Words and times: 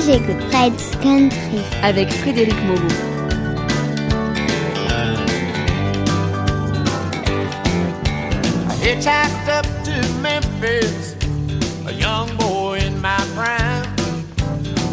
j'écoute 0.00 0.42
Fred's 0.50 0.96
Country 1.02 1.62
avec 1.82 2.10
Frédéric 2.10 2.56
Moreau. 2.64 2.80
Hitchhiked 8.82 9.48
up 9.48 9.66
to 9.84 9.92
Memphis, 10.22 11.16
a 11.86 11.92
young 11.92 12.34
boy 12.36 12.78
in 12.78 13.00
my 13.00 13.18
prime. 13.34 13.86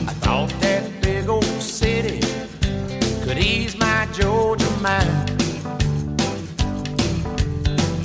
I 0.07 0.13
thought 0.21 0.49
that 0.61 0.83
big 1.01 1.29
old 1.29 1.45
city 1.61 2.19
could 3.23 3.37
ease 3.37 3.77
my 3.77 4.07
Georgia 4.13 4.69
mind. 4.81 5.31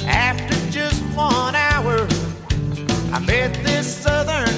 After 0.07 0.55
just 0.71 1.03
one 1.16 1.55
hour, 1.55 2.07
I 3.12 3.18
met 3.18 3.53
this 3.64 3.86
southern 3.86 4.51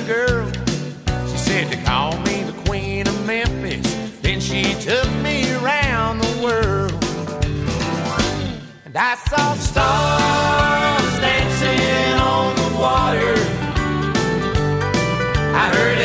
took 4.84 5.10
me 5.22 5.50
around 5.54 6.18
the 6.18 6.42
world. 6.44 6.92
And 8.84 8.94
I 8.94 9.14
saw 9.14 9.54
stars 9.54 11.20
dancing 11.20 12.18
on 12.20 12.54
the 12.54 12.70
water. 12.78 13.34
I 15.56 15.74
heard 15.74 16.03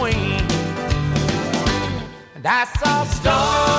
Queen. 0.00 0.40
And 2.34 2.46
I 2.46 2.64
saw 2.64 3.04
stars 3.04 3.69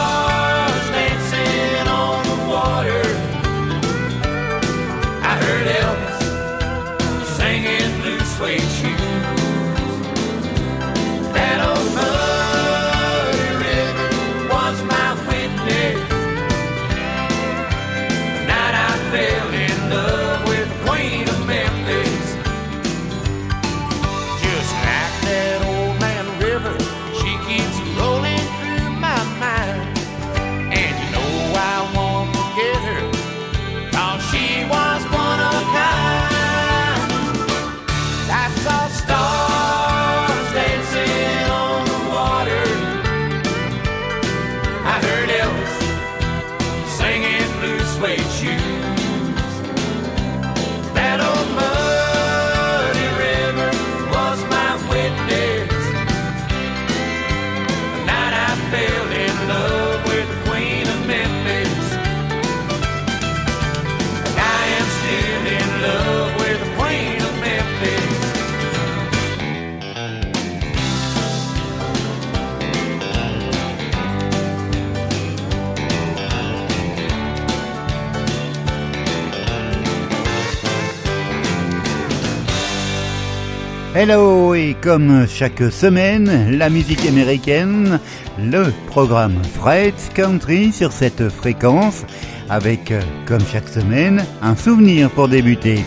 Hello 84.03 84.55
et 84.55 84.75
comme 84.81 85.27
chaque 85.27 85.61
semaine, 85.71 86.57
la 86.57 86.71
musique 86.71 87.05
américaine, 87.05 87.99
le 88.39 88.73
programme 88.87 89.39
Fred's 89.53 90.09
Country 90.15 90.71
sur 90.71 90.91
cette 90.91 91.29
fréquence 91.29 92.03
avec, 92.49 92.91
comme 93.27 93.45
chaque 93.45 93.67
semaine, 93.67 94.25
un 94.41 94.55
souvenir 94.55 95.11
pour 95.11 95.27
débuter. 95.27 95.85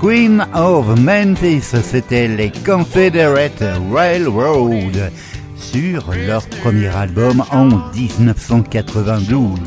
Queen 0.00 0.44
of 0.56 0.98
Memphis, 0.98 1.76
c'était 1.84 2.26
les 2.26 2.50
Confederate 2.50 3.62
Railroad 3.92 5.12
sur 5.54 6.10
leur 6.26 6.44
premier 6.64 6.88
album 6.88 7.44
en 7.52 7.66
1992. 7.94 9.60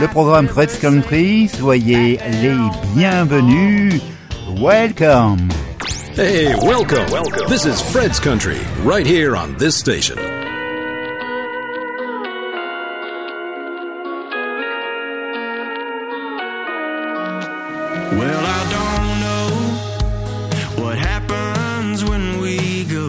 Le 0.00 0.06
programme 0.06 0.46
Fred's 0.46 0.78
Country, 0.78 1.48
soyez 1.48 2.20
les 2.40 2.56
bienvenus. 2.94 4.00
Welcome. 4.60 5.48
Hey, 6.20 6.54
welcome. 6.54 7.10
Welcome. 7.10 7.48
This 7.48 7.64
is 7.64 7.80
Fred's 7.80 8.20
Country, 8.20 8.60
right 8.82 9.06
here 9.06 9.34
on 9.34 9.56
this 9.56 9.74
station. 9.78 10.18
Well, 10.18 10.28
I 18.44 18.60
don't 18.76 19.20
know 20.76 20.84
what 20.84 20.98
happens 20.98 22.04
when 22.04 22.42
we 22.42 22.84
go. 22.84 23.08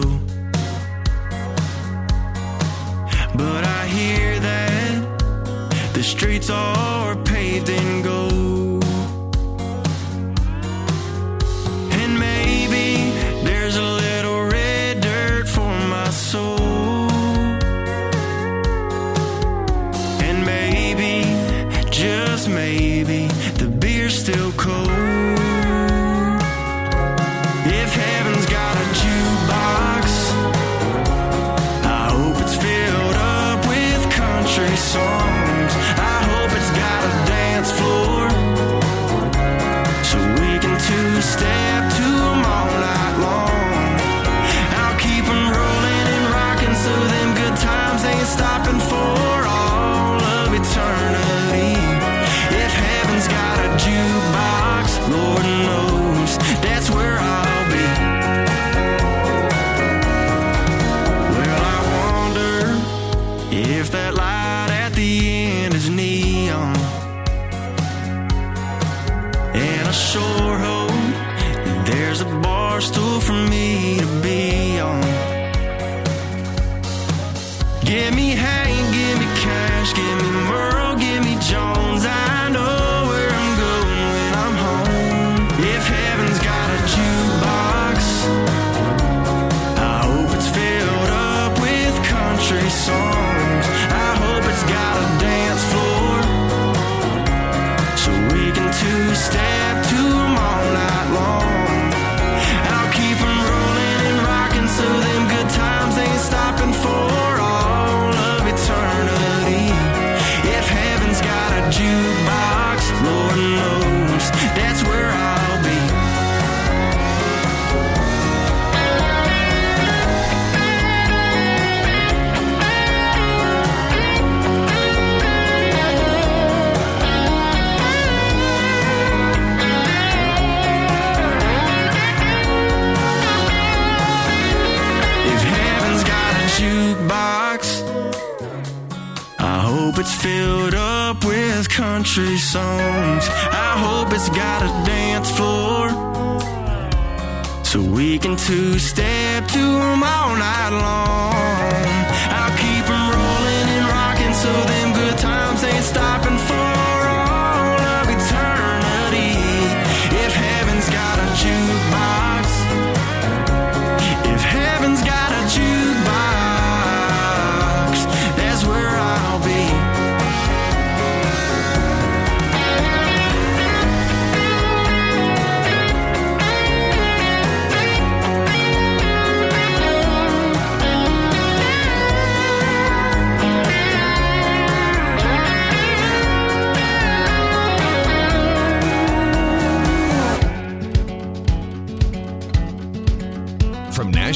But 3.36 3.64
I 3.66 3.86
hear 3.88 4.40
that 4.40 5.92
the 5.92 6.02
streets 6.02 6.48
are 6.48 7.01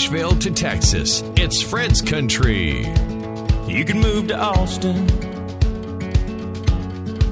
Nashville 0.06 0.36
to 0.36 0.52
Texas, 0.52 1.24
it's 1.34 1.60
Fred's 1.60 2.00
Country. 2.00 2.86
You 3.66 3.84
can 3.84 3.98
move 3.98 4.28
to 4.28 4.38
Austin 4.38 5.02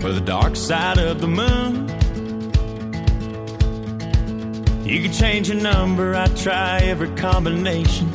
or 0.03 0.11
the 0.11 0.21
dark 0.25 0.57
side 0.57 0.99
of 0.99 1.21
the 1.21 1.29
moon. 1.29 1.87
You 4.85 5.03
can 5.03 5.13
change 5.13 5.51
your 5.51 5.63
number, 5.63 6.17
I 6.17 6.27
try 6.35 6.81
every 6.81 7.11
combination 7.11 8.11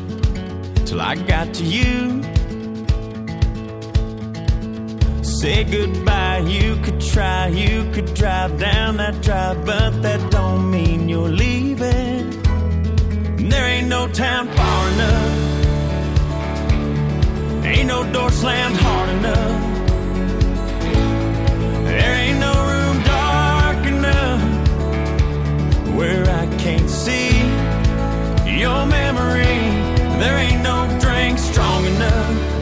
till 0.84 1.00
I 1.00 1.16
got 1.16 1.54
to 1.54 1.64
you. 1.64 2.22
Say 5.24 5.64
goodbye, 5.64 6.40
you 6.40 6.76
could 6.82 7.00
try, 7.00 7.48
you 7.48 7.90
could 7.94 8.14
drive 8.14 8.60
down 8.60 8.98
that 8.98 9.22
drive, 9.22 9.66
but 9.66 10.02
that 10.02 10.30
don't 10.32 10.70
mean 10.70 11.08
you're 11.08 11.30
leaving. 11.30 12.09
There 13.50 13.66
ain't 13.66 13.88
no 13.88 14.08
town 14.08 14.48
far 14.50 14.90
enough. 14.90 15.38
Ain't 17.66 17.88
no 17.88 18.04
door 18.12 18.30
slammed 18.32 18.78
hard 18.78 19.10
enough. 19.10 19.62
There 21.86 22.16
ain't 22.24 22.40
no 22.40 22.54
room 22.72 23.04
dark 23.04 23.86
enough 23.96 24.42
where 25.98 26.24
I 26.30 26.46
can't 26.58 26.90
see 26.90 27.32
your 28.62 28.86
memory. 28.86 29.58
There 30.22 30.38
ain't 30.38 30.62
no 30.62 30.88
drink 31.00 31.40
strong 31.40 31.86
enough. 31.86 32.59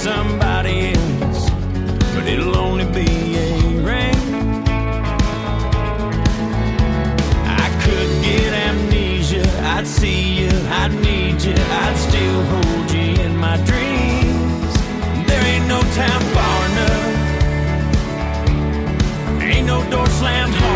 Somebody 0.00 0.94
else, 0.94 1.50
but 2.14 2.26
it'll 2.26 2.56
only 2.56 2.86
be 2.86 3.36
a 3.36 3.52
ring. 3.84 4.16
I 7.44 7.68
could 7.84 8.10
get 8.24 8.50
amnesia. 8.66 9.44
I'd 9.76 9.86
see 9.86 10.40
you, 10.40 10.50
I'd 10.80 10.94
need 11.02 11.42
you, 11.42 11.52
I'd 11.84 11.98
still 12.08 12.42
hold 12.52 12.90
you 12.90 13.08
in 13.26 13.36
my 13.36 13.58
dreams. 13.70 14.72
There 15.28 15.44
ain't 15.52 15.68
no 15.68 15.80
time 16.00 16.24
far 16.36 16.58
enough. 16.70 17.08
Ain't 19.42 19.66
no 19.66 19.78
door 19.90 20.06
slammed 20.06 20.54
hard 20.54 20.69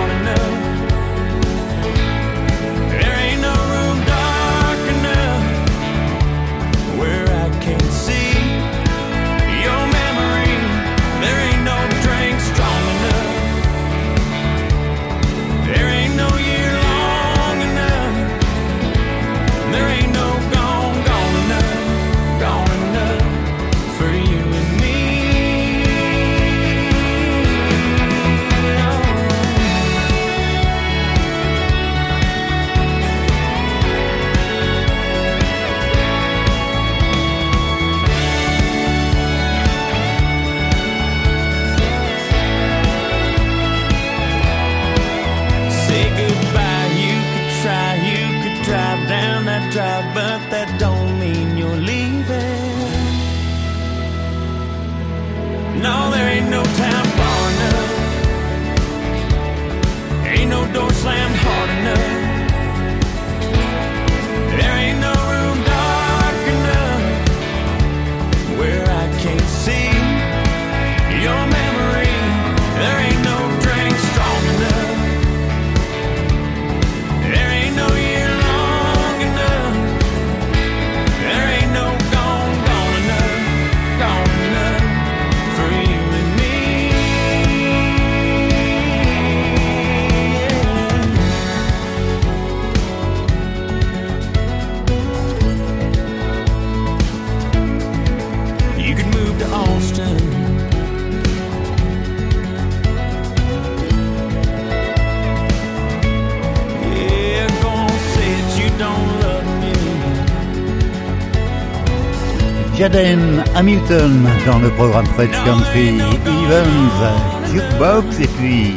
Jaden 112.85 113.43
Hamilton 113.55 114.29
dans 114.45 114.59
le 114.59 114.69
programme 114.69 115.07
Fred 115.07 115.31
Country 115.31 116.01
Evans 116.27 117.51
Jukebox 117.51 118.21
et 118.21 118.27
puis 118.27 118.75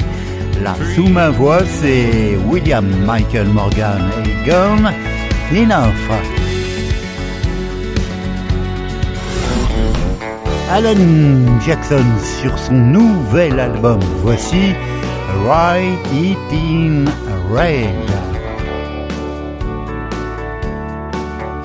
là 0.63 0.75
sous 0.95 1.09
ma 1.09 1.29
voix 1.29 1.59
c'est 1.81 2.37
William 2.47 2.85
Michael 3.05 3.47
Morgan 3.47 4.01
et 4.23 4.49
Gone 4.49 4.93
Enough. 5.53 5.91
Alan 10.71 11.59
Jackson 11.65 12.05
sur 12.41 12.57
son 12.57 12.75
nouvel 12.75 13.59
album. 13.59 13.99
Voici 14.23 14.73
Write 15.43 15.99
It 16.13 16.37
in 16.53 17.05
Red. 17.53 18.36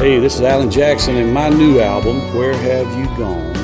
Hey, 0.02 0.18
this 0.18 0.34
is 0.34 0.40
Alan 0.40 0.68
Jackson, 0.68 1.16
and 1.16 1.32
my 1.32 1.48
new 1.48 1.78
album, 1.78 2.16
Where 2.36 2.54
Have 2.54 2.88
You 2.98 3.06
Gone, 3.16 3.54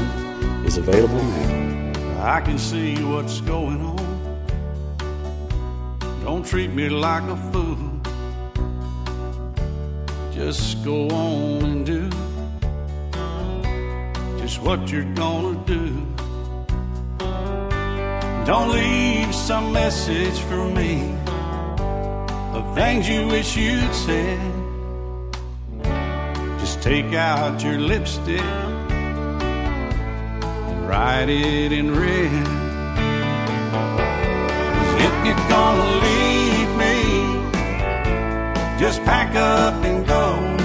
is 0.64 0.76
available 0.76 1.20
now. 1.20 2.22
I 2.32 2.40
can 2.40 2.56
see 2.58 2.94
what's 3.02 3.40
going 3.40 3.80
on. 3.80 3.98
Don't 6.22 6.46
treat 6.46 6.70
me 6.70 6.88
like 6.90 7.24
a 7.24 7.36
fool. 7.50 7.76
Just 10.32 10.84
go 10.84 11.08
on 11.08 11.64
and 11.64 11.84
do 11.84 12.08
just 14.38 14.62
what 14.62 14.88
you're 14.92 15.12
gonna 15.14 15.58
do. 15.66 16.06
Don't 18.46 18.70
leave 18.70 19.34
some 19.34 19.72
message 19.72 20.38
for 20.42 20.70
me 20.70 21.18
of 22.52 22.76
things 22.76 23.08
you 23.08 23.26
wish 23.26 23.56
you'd 23.56 23.92
said. 23.92 24.57
Take 26.88 27.12
out 27.12 27.62
your 27.62 27.78
lipstick 27.78 28.40
and 30.40 30.88
write 30.88 31.28
it 31.28 31.70
in 31.70 31.94
red. 31.94 32.32
if 35.06 35.12
you're 35.26 35.48
gonna 35.50 35.90
leave 36.06 36.70
me, 36.84 36.96
just 38.80 39.04
pack 39.04 39.34
up 39.36 39.84
and 39.84 40.06
go. 40.06 40.56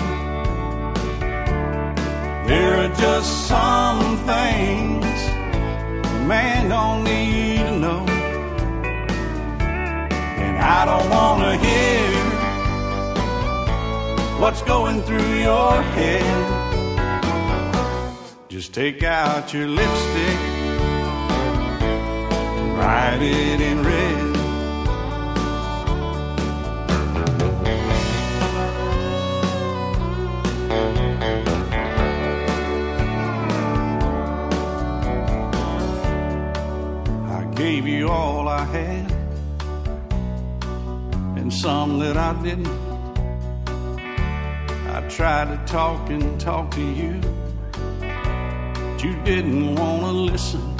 There 2.48 2.86
are 2.86 2.94
just 2.96 3.48
some 3.50 4.16
things 4.20 5.06
a 6.06 6.24
man 6.26 6.70
don't 6.70 7.04
need 7.04 7.66
to 7.68 7.78
know. 7.80 8.06
And 10.40 10.58
I 10.58 10.86
don't 10.86 11.10
want 11.10 11.42
to 11.44 11.58
hear 11.68 12.33
what's 14.44 14.62
going 14.64 15.02
through 15.04 15.36
your 15.40 15.82
head. 15.96 16.22
Just 18.50 18.74
take 18.74 19.02
out 19.02 19.54
your 19.54 19.70
lipstick 19.70 20.40
and 22.58 22.78
write 22.78 23.22
it 23.22 23.62
in 23.62 23.82
red. 23.86 24.36
I 37.32 37.46
gave 37.56 37.88
you 37.88 38.10
all 38.10 38.50
I 38.50 38.66
had 38.66 39.10
and 41.38 41.54
some 41.54 42.00
that 42.00 42.18
I 42.18 42.34
didn't. 42.44 42.83
I 45.14 45.16
tried 45.16 45.50
to 45.52 45.58
talk 45.72 46.10
and 46.10 46.42
talk 46.42 46.72
to 46.72 46.82
you, 46.82 47.22
but 47.72 49.04
you 49.04 49.14
didn't 49.24 49.76
want 49.76 50.02
to 50.02 50.12
listen. 50.12 50.76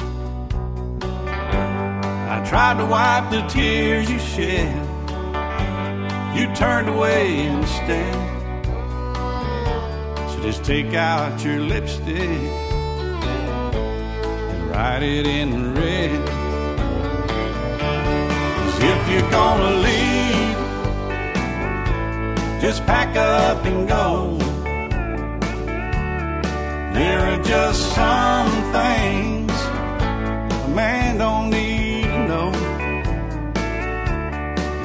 I 1.00 2.44
tried 2.44 2.78
to 2.78 2.84
wipe 2.84 3.30
the 3.30 3.42
tears 3.46 4.10
you 4.10 4.18
shed, 4.18 4.74
you 6.34 6.52
turned 6.56 6.88
away 6.88 7.46
instead. 7.46 8.14
So 10.30 10.42
just 10.42 10.64
take 10.64 10.94
out 10.94 11.44
your 11.44 11.60
lipstick 11.60 12.18
and 14.48 14.68
write 14.68 15.04
it 15.04 15.28
in 15.28 15.76
red. 15.76 16.26
'Cause 18.58 18.78
if 18.82 19.08
you're 19.12 19.30
gonna 19.30 19.70
leave, 19.76 20.53
just 22.64 22.86
pack 22.86 23.14
up 23.14 23.62
and 23.66 23.86
go. 23.86 24.38
There 26.94 27.20
are 27.20 27.42
just 27.42 27.94
some 27.94 28.50
things 28.72 29.52
a 29.52 30.68
man 30.74 31.18
don't 31.18 31.50
need 31.50 32.04
to 32.04 32.26
know. 32.26 32.50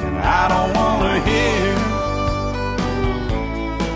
And 0.04 0.18
I 0.18 0.48
don't 0.52 0.74
want 0.76 1.00
to 1.08 1.20
hear 1.30 1.74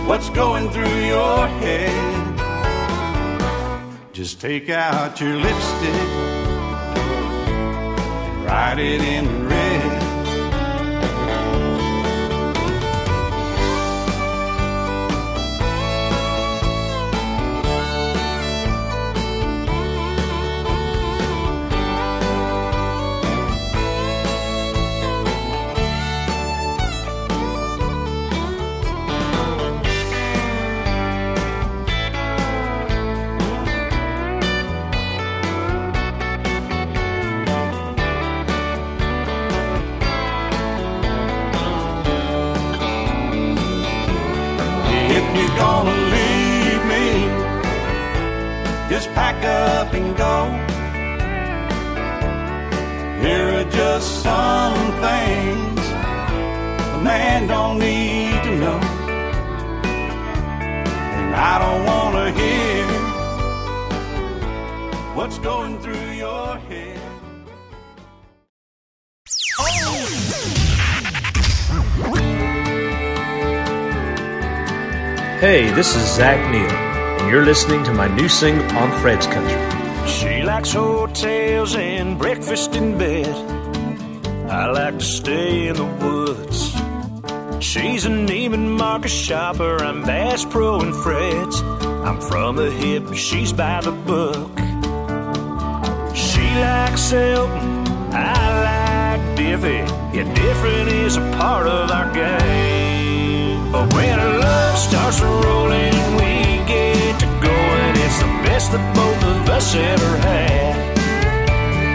what's 0.09 0.31
going 0.31 0.71
through 0.71 1.00
your 1.05 1.47
head. 1.47 1.93
Just 4.14 4.41
take 4.41 4.71
out 4.71 5.21
your 5.21 5.37
lipstick 5.37 6.09
and 8.33 8.45
write 8.47 8.79
it 8.79 9.03
in 9.03 9.47
red. 9.47 10.03
Just 49.04 49.16
pack 49.16 49.44
up 49.44 49.92
and 49.92 50.16
go. 50.16 50.49
There 53.23 53.61
are 53.61 53.70
just 53.70 54.23
some 54.23 54.92
things 55.04 55.80
a 56.96 57.00
man 57.02 57.46
don't 57.46 57.78
need 57.80 58.42
to 58.44 58.58
know. 58.58 58.80
And 61.18 61.34
I 61.34 61.58
don't 61.58 61.84
wanna 61.84 62.30
hear 62.32 62.87
what's 65.14 65.38
going 65.38 65.78
through 65.80 66.12
your 66.12 66.56
head. 66.68 67.00
Hey, 75.40 75.70
this 75.73 75.94
is 75.94 76.04
Zach 76.16 76.40
Neil, 76.50 76.94
and 77.25 77.33
you're 77.33 77.45
listening 77.45 77.83
to 77.85 77.93
my 77.95 78.07
new 78.09 78.28
single 78.28 78.66
on 78.76 78.90
Fred's 79.00 79.26
Country. 79.26 79.61
She 80.07 80.43
likes 80.43 80.73
hotels 80.73 81.75
and 81.75 82.19
breakfast 82.19 82.76
in 82.76 82.99
bed. 82.99 83.35
I 84.50 84.66
like 84.71 84.99
to 84.99 85.04
stay 85.04 85.69
in 85.69 85.76
the 85.76 85.90
woods. 86.04 86.59
She's 87.64 88.04
a 88.04 88.11
Neiman 88.11 88.76
Marcus 88.76 89.12
shopper. 89.12 89.83
I'm 89.83 90.02
Bass 90.02 90.45
Pro 90.45 90.81
and 90.81 90.95
Fred's. 90.95 91.61
I'm 92.07 92.21
from 92.21 92.57
the 92.57 92.71
hip, 92.71 93.14
she's 93.14 93.52
by 93.52 93.81
the 93.81 93.93
book. 93.93 94.52
She 96.14 96.47
likes 96.61 97.11
Elton, 97.12 97.87
I 98.12 98.43
like 98.69 99.38
Diffie. 99.38 99.87
Yeah, 100.14 100.31
different 100.35 100.88
is 100.90 101.16
a 101.16 101.26
part 101.38 101.66
of 101.66 101.90
our 101.90 102.12
game. 102.12 103.73
But 103.73 103.93
when 103.95 104.21
our 104.21 104.38
love 104.38 104.78
starts 104.78 105.21
rolling 105.23 105.95
we 106.16 106.34
best 108.54 108.70
that 108.70 108.87
both 108.94 109.23
of 109.34 109.49
us 109.49 109.75
ever 109.75 110.12
had. 110.28 110.75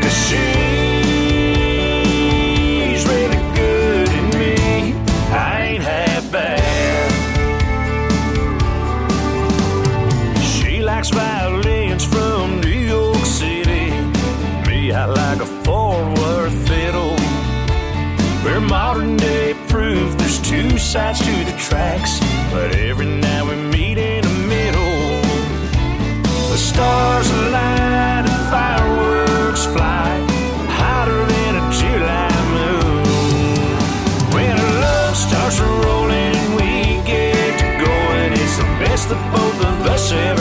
Cause 0.03 0.17
she's 0.27 0.39
really 3.13 3.41
good 3.61 4.09
at 4.19 4.27
me. 4.39 4.55
I 5.31 5.61
ain't 5.69 5.83
half 5.83 6.23
bad. 6.33 6.59
She 10.51 10.73
likes 10.81 11.09
violins 11.11 12.03
from 12.03 12.59
New 12.59 12.81
York 12.95 13.25
City. 13.41 13.85
Me, 14.67 14.91
I 14.91 15.05
like 15.05 15.39
a 15.47 15.49
Fort 15.63 16.05
Worth 16.19 16.57
fiddle. 16.67 17.15
We're 18.43 18.65
modern 18.77 19.15
day 19.15 19.53
proof 19.69 20.17
there's 20.17 20.39
two 20.41 20.77
sides 20.77 21.19
to 21.19 21.33
the 21.49 21.55
tracks, 21.57 22.19
but 22.51 22.75
every 22.75 23.05
now 23.05 23.47
we 23.49 23.55
meet 23.77 23.97
stars 26.79 27.29
align 27.31 28.23
and 28.31 28.41
fireworks 28.53 29.65
fly 29.65 30.11
hotter 30.79 31.21
than 31.33 31.53
a 31.61 31.65
July 31.79 32.31
moon. 32.55 33.03
When 34.33 34.53
our 34.65 34.73
love 34.87 35.15
starts 35.27 35.59
rolling 35.59 36.39
we 36.57 36.69
get 37.11 37.51
to 37.61 37.67
going, 37.85 38.31
it's 38.43 38.57
the 38.63 38.69
best 38.83 39.09
that 39.09 39.21
both 39.35 39.59
of 39.69 39.75
us 39.93 40.11
ever 40.13 40.38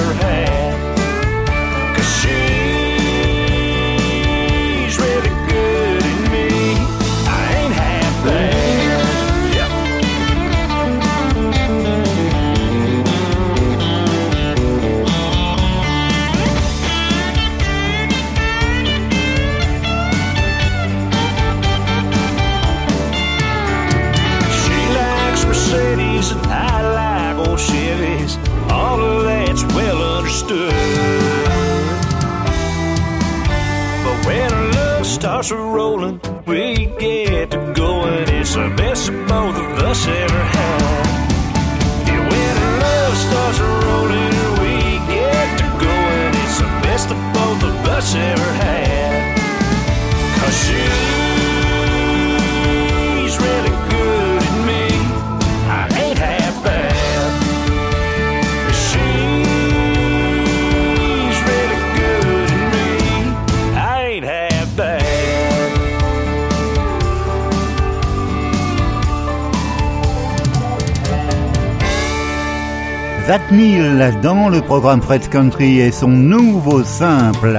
dans 74.22 74.48
le 74.48 74.60
programme 74.60 75.00
Fred 75.02 75.28
Country 75.28 75.80
et 75.80 75.92
son 75.92 76.08
nouveau 76.08 76.82
simple 76.84 77.58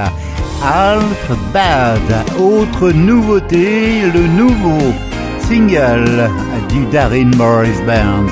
Half 0.64 1.32
Bad. 1.54 2.02
Autre 2.40 2.92
nouveauté, 2.92 4.02
le 4.14 4.28
nouveau 4.28 4.94
single 5.48 6.30
du 6.70 6.86
Darin 6.92 7.32
Morris 7.38 7.82
Band. 7.86 8.28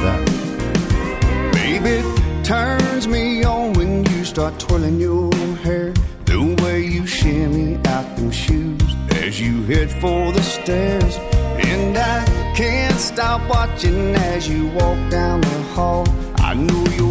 Baby 1.53 2.03
turns 2.43 3.07
me 3.07 3.45
on 3.45 3.73
when 3.73 4.03
you 4.05 4.23
start 4.23 4.59
twirling 4.59 4.99
your 4.99 5.31
hair. 5.63 5.93
The 6.25 6.55
way 6.63 6.85
you 6.85 7.05
shimmy 7.07 7.77
out 7.87 8.15
them 8.15 8.31
shoes 8.31 8.95
as 9.23 9.39
you 9.39 9.63
head 9.63 9.89
for 10.01 10.31
the 10.31 10.41
stairs. 10.41 11.19
And 11.59 11.97
I 11.97 12.25
can't 12.55 12.99
stop 12.99 13.41
watching 13.49 14.15
as 14.15 14.47
you 14.47 14.67
walk 14.67 14.97
down 15.09 15.41
the 15.41 15.63
hall. 15.73 16.05
I 16.37 16.53
know 16.53 16.85
you 16.97 17.06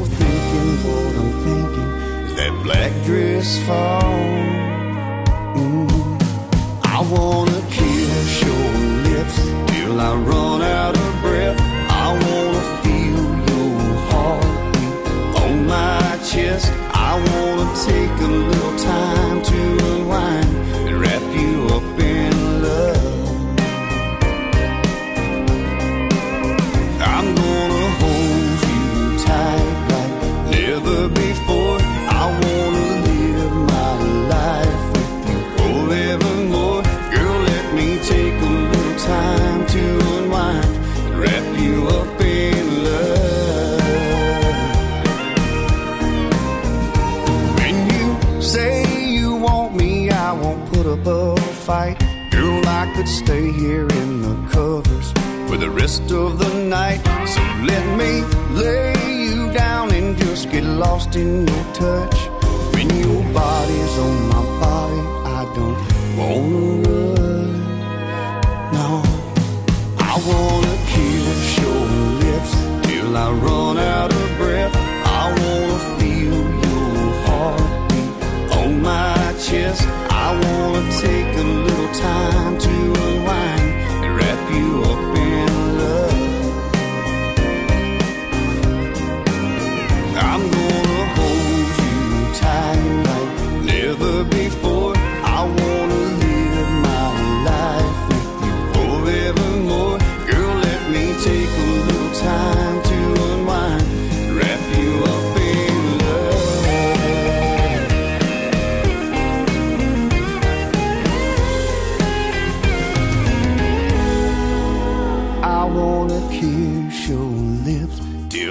black 2.67 2.93
dress 3.05 3.59
fall? 3.65 4.03
Mm. 5.55 5.87
I 6.97 6.99
wanna 7.15 7.61
kiss 7.71 8.43
your 8.43 8.69
lips 9.09 9.37
till 9.71 10.01
I 10.01 10.13
run 10.31 10.63
out 10.63 10.97
of 11.05 11.13
breath. 11.23 11.59
I 12.05 12.07
wanna 12.25 12.65
feel 12.83 13.27
your 13.51 13.79
heartbeat 14.09 14.97
on 15.43 15.53
my 15.75 16.07
chest. 16.31 16.67
I 17.09 17.13
wanna 17.29 17.69
take 17.91 18.17
a 18.29 18.33
little 18.51 18.77
time 18.93 19.39
to 19.51 19.59
unwind 19.91 20.46
rest 56.07 56.13
of 56.13 56.39
the 56.39 56.65
night. 56.65 57.01
So 57.27 57.41
let 57.65 57.85
me 57.99 58.23
lay 58.55 58.95
you 59.25 59.53
down 59.53 59.93
and 59.93 60.17
just 60.19 60.51
get 60.51 60.65
lost 60.65 61.17
in 61.17 61.47
your 61.47 61.65
touch. 61.75 62.17
When 62.75 62.89
your 62.91 63.23
body's 63.33 63.99
on 63.99 64.29
my 64.29 64.45
body, 64.61 65.01
I 65.25 65.45
don't 65.55 66.19
wanna 66.19 66.66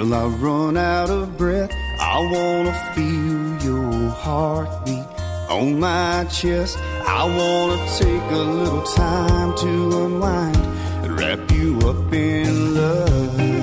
till 0.06 0.13
I 0.13 0.26
run 0.26 0.78
out 0.78 1.10
of 1.10 1.38
breath. 1.38 1.72
I 2.00 2.20
wanna 2.20 2.74
feel 2.94 3.63
your 3.63 4.10
heartbeat 4.10 5.06
on 5.50 5.80
my 5.80 6.26
chest. 6.26 6.78
I 7.08 7.24
wanna 7.26 7.80
take 7.98 8.32
a 8.32 8.44
little 8.62 8.84
time 8.84 9.56
to 9.58 10.06
unwind 10.06 10.58
and 11.04 11.20
wrap 11.20 11.52
you 11.52 11.80
up 11.89 12.13
in 12.13 12.76
love. 12.76 13.55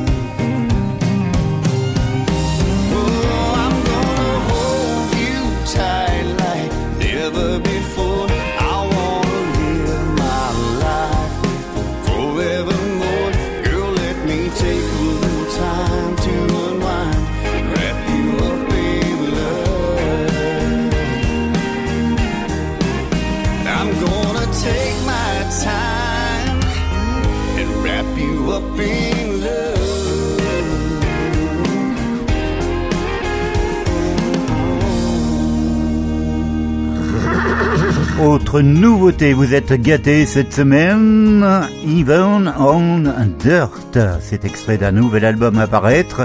Autre 38.22 38.60
nouveauté, 38.60 39.32
vous 39.32 39.52
êtes 39.52 39.72
gâtés 39.72 40.26
cette 40.26 40.52
semaine, 40.52 41.44
Even 41.84 42.54
on 42.56 43.02
Dirt. 43.40 43.98
C'est 44.20 44.44
extrait 44.44 44.78
d'un 44.78 44.92
nouvel 44.92 45.24
album 45.24 45.58
à 45.58 45.66
paraître 45.66 46.22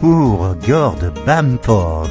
pour 0.00 0.54
Gord 0.64 1.00
Bamford. 1.26 2.10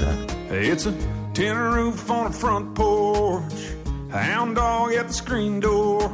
It's 0.51 0.87
a 0.87 0.91
tin 1.33 1.55
roof 1.55 2.09
on 2.09 2.27
a 2.27 2.31
front 2.31 2.75
porch, 2.75 3.77
hound 4.11 4.55
dog 4.55 4.93
at 4.93 5.07
the 5.07 5.13
screen 5.13 5.61
door. 5.61 6.11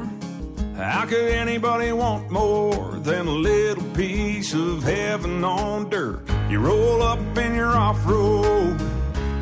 How 0.78 1.08
could 1.08 1.32
anybody 1.32 1.94
want 1.94 2.30
more 2.30 3.00
than 3.04 3.26
a 3.26 3.32
little 3.32 3.84
piece 3.96 4.54
of 4.54 4.84
heaven 4.84 5.44
on 5.44 5.90
dirt? 5.90 6.22
You 6.48 6.60
roll 6.60 7.02
up 7.02 7.20
in 7.40 7.56
your 7.56 7.76
off 7.76 8.06
road 8.06 8.80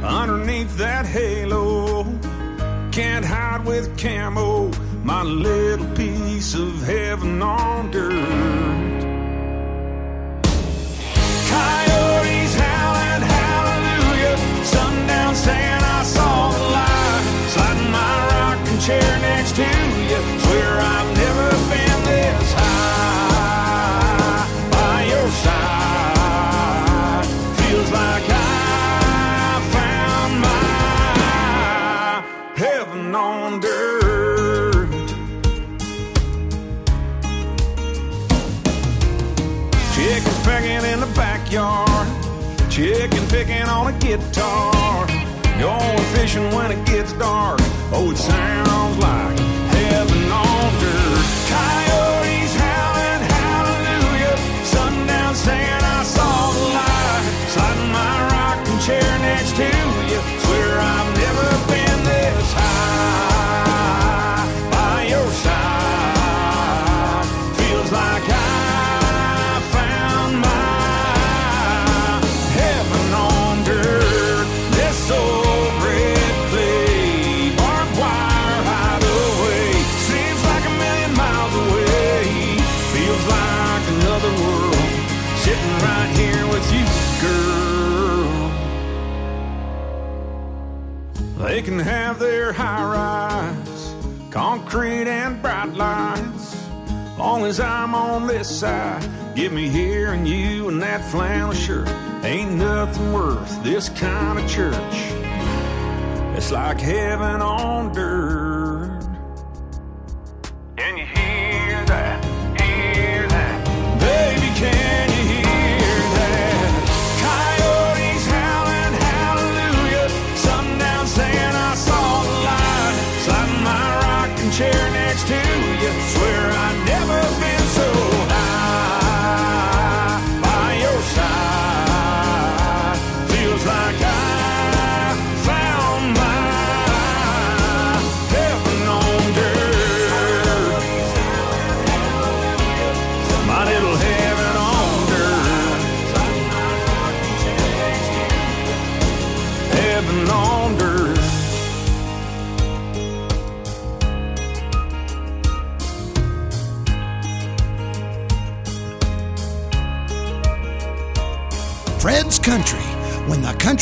underneath 0.02 0.78
that 0.78 1.06
halo. 1.06 2.06
Can't 2.94 3.26
hide 3.26 3.66
with 3.66 3.98
camo, 3.98 4.70
my 5.04 5.24
little 5.24 5.88
piece 5.96 6.54
of 6.54 6.80
heaven 6.84 7.42
on 7.42 7.90
dirt. 7.90 8.12
Coyotes 11.50 12.54
howling 12.54 13.24
hallelujah, 13.24 14.38
sundown 14.64 15.34
saying 15.34 15.82
I 15.82 16.04
saw 16.04 16.52
the 16.52 16.64
light. 16.70 17.50
Sliding 17.50 17.90
my 17.90 18.28
rocking 18.30 18.78
chair 18.78 19.20
next 19.22 19.56
to 19.56 19.64
you, 19.64 20.40
swear 20.42 20.80
I've 20.80 21.13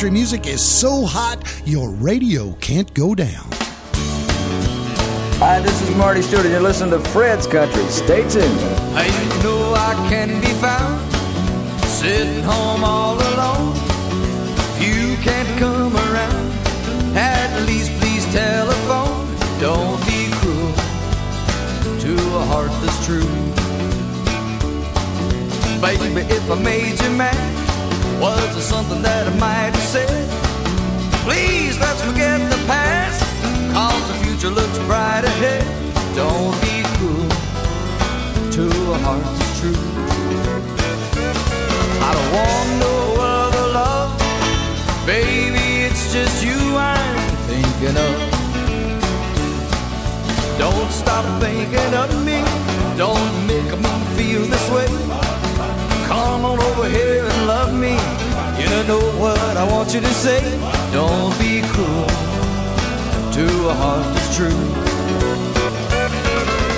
country 0.02 0.18
music 0.18 0.48
is 0.48 0.66
so 0.66 1.06
hot, 1.06 1.38
your 1.64 1.92
radio 1.92 2.54
can't 2.54 2.92
go 2.96 3.14
down. 3.14 3.46
Hi, 5.38 5.60
this 5.60 5.80
is 5.80 5.96
Marty 5.96 6.24
Stuart, 6.24 6.46
and 6.46 6.50
you're 6.50 6.60
listening 6.60 6.90
to 6.90 7.10
Fred's 7.10 7.46
Country. 7.46 7.84
Stay 7.84 8.28
tuned. 8.28 8.60
Hey, 8.98 9.12
you 9.14 9.44
know 9.44 9.76
I 9.76 9.94
can 10.10 10.42
be 10.42 10.54
found 10.58 11.00
sitting 11.86 12.42
home 12.42 12.84
all 12.84 13.14
alone. 13.14 13.76
If 14.74 14.82
you 14.82 15.18
can't 15.18 15.60
come 15.60 15.96
around, 15.96 16.52
at 17.16 17.62
least 17.68 17.92
please 18.00 18.26
telephone. 18.34 19.30
Don't 19.60 20.04
be 20.08 20.32
cruel 20.42 20.74
to 22.02 22.14
a 22.40 22.44
heart 22.50 22.72
that's 22.82 23.06
true. 23.06 23.30
Baby, 25.80 26.22
if 26.34 26.50
I 26.50 26.60
made 26.60 27.00
you 27.00 27.10
mad, 27.12 27.51
was 28.22 28.54
there 28.54 28.62
something 28.62 29.02
that 29.02 29.28
I 29.28 29.34
might 29.40 29.74
have 29.74 29.88
said? 29.96 30.30
Please 31.26 31.80
let's 31.80 32.02
forget 32.04 32.38
the 32.52 32.62
past, 32.68 33.20
cause 33.74 34.08
the 34.10 34.18
future 34.24 34.50
looks 34.50 34.78
bright 34.86 35.26
ahead. 35.26 35.66
Don't 36.16 36.54
be 36.62 36.86
cruel 36.96 37.28
to 38.56 38.66
a 38.94 38.98
heart 39.06 39.24
that's 39.24 39.60
true. 39.60 39.82
I 42.08 42.10
don't 42.16 42.32
want 42.38 42.70
no 42.86 42.96
other 43.20 43.68
love, 43.74 44.12
baby. 45.08 45.90
It's 45.90 46.14
just 46.14 46.46
you 46.46 46.60
I'm 46.78 47.18
thinking 47.50 47.98
of. 48.08 48.18
Don't 50.60 50.92
stop 50.92 51.26
thinking 51.42 51.94
of 51.96 52.10
me. 52.24 52.44
Don't 52.98 53.48
make 53.48 53.72
me 53.84 53.94
feel 54.16 54.46
this 54.46 54.70
way. 54.70 55.31
Come 56.12 56.44
on 56.44 56.60
over 56.60 56.90
here 56.90 57.24
and 57.24 57.48
love 57.48 57.74
me. 57.74 57.94
You 58.62 58.70
know 58.90 59.00
what 59.24 59.56
I 59.56 59.64
want 59.64 59.94
you 59.94 60.02
to 60.02 60.14
say. 60.26 60.42
Don't 60.92 61.34
be 61.40 61.62
cruel 61.72 62.08
to 63.38 63.46
a 63.70 63.74
heart 63.82 64.06
that's 64.14 64.36
true. 64.36 64.62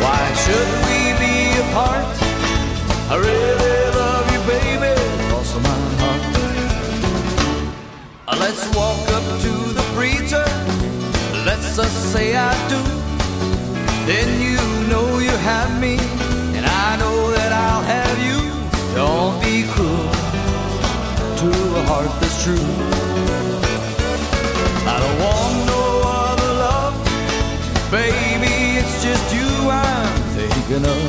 Why 0.04 0.22
should 0.44 0.72
we 0.88 1.00
be 1.24 1.36
apart? 1.66 2.14
I 3.10 3.16
really 3.30 3.78
love 4.02 4.26
you, 4.34 4.42
baby, 4.54 4.94
cross 5.30 5.52
my 5.68 5.80
heart. 6.02 6.24
Let's 8.44 8.64
walk 8.76 9.04
up 9.18 9.26
to 9.46 9.54
the 9.80 9.86
preacher. 9.98 10.46
Let's 11.44 11.76
just 11.76 12.14
say 12.14 12.36
I 12.36 12.54
do. 12.70 12.82
Then 14.06 14.30
you 14.46 14.62
know 14.92 15.08
you 15.18 15.36
have 15.50 15.72
me, 15.82 15.98
true. 22.44 22.56
I 24.86 24.96
don't 25.00 25.20
want 25.24 25.56
no 25.66 25.84
other 26.04 26.52
love, 26.66 26.96
baby. 27.90 28.80
It's 28.80 29.02
just 29.02 29.34
you 29.34 29.48
I'm 29.70 30.14
thinking 30.36 30.86
of. 30.86 31.04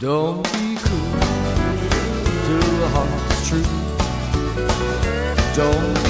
Don't 0.00 0.42
be 0.54 0.76
cruel 0.84 1.20
to 2.46 2.56
a 2.82 2.88
heart 2.94 3.12
that's 3.28 3.46
true. 3.46 3.68
Don't 5.54 6.07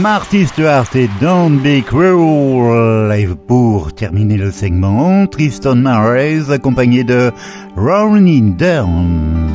Marty 0.00 0.46
Stewart 0.46 0.86
et 0.94 1.08
Don't 1.20 1.58
Be 1.58 1.84
Cruel. 1.84 3.36
Pour 3.46 3.92
terminer 3.92 4.36
le 4.36 4.50
segment, 4.50 5.26
Tristan 5.26 5.76
Marais 5.76 6.50
accompagné 6.50 7.04
de 7.04 7.30
Ronnie 7.76 8.40
Down. 8.40 9.52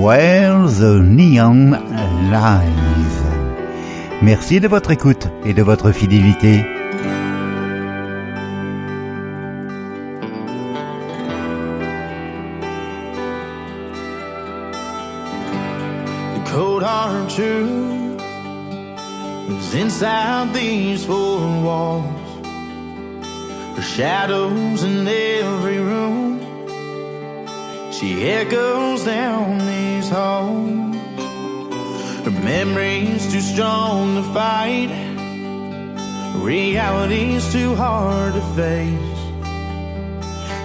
Where 0.00 0.66
the 0.66 1.00
Neon 1.00 1.78
Lies. 2.30 3.12
Merci 4.20 4.58
de 4.58 4.68
votre 4.68 4.90
écoute 4.90 5.28
et 5.44 5.54
de 5.54 5.62
votre 5.62 5.92
fidélité. 5.92 6.64
Inside 19.82 20.54
these 20.54 21.04
four 21.04 21.40
walls. 21.66 22.46
Her 23.76 23.82
shadows 23.82 24.84
in 24.84 25.08
every 25.08 25.78
room. 25.78 26.38
She 27.90 28.30
echoes 28.30 29.04
down 29.04 29.58
these 29.58 30.08
halls. 30.08 30.94
Her 32.24 32.36
memory's 32.52 33.24
too 33.32 33.40
strong 33.40 34.14
to 34.18 34.22
fight. 34.32 34.92
Reality's 36.36 37.52
too 37.52 37.74
hard 37.74 38.34
to 38.34 38.44
face. 38.54 39.20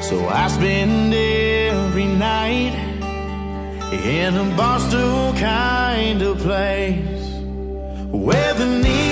So 0.08 0.15
I 0.30 0.47
spend 0.47 1.12
every 1.12 2.06
night 2.06 2.75
in 3.91 4.36
a 4.36 4.47
barstool 4.60 5.36
kind 5.39 6.21
of 6.21 6.38
place 6.38 7.17
where 8.12 8.53
the 8.53 8.65
neon 8.65 9.07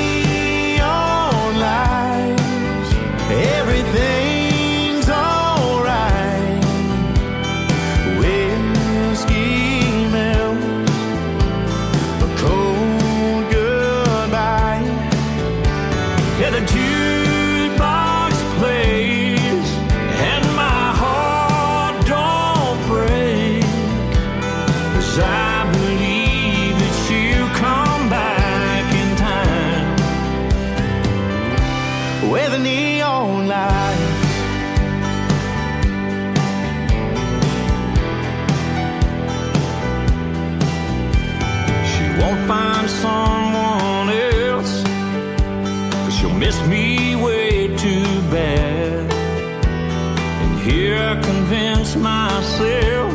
myself 51.97 53.13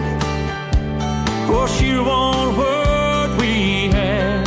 for 1.46 1.68
she 1.68 1.92
won't 1.96 2.56
what 2.56 3.40
we 3.40 3.88
had. 3.88 4.44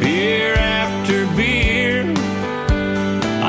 Beer 0.00 0.54
after 0.54 1.26
beer, 1.36 2.04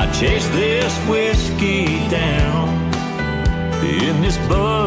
I 0.00 0.10
chase 0.18 0.48
this 0.48 0.92
whiskey 1.08 1.86
down 2.08 2.68
in 3.82 4.20
this 4.20 4.36
buzzing 4.48 4.77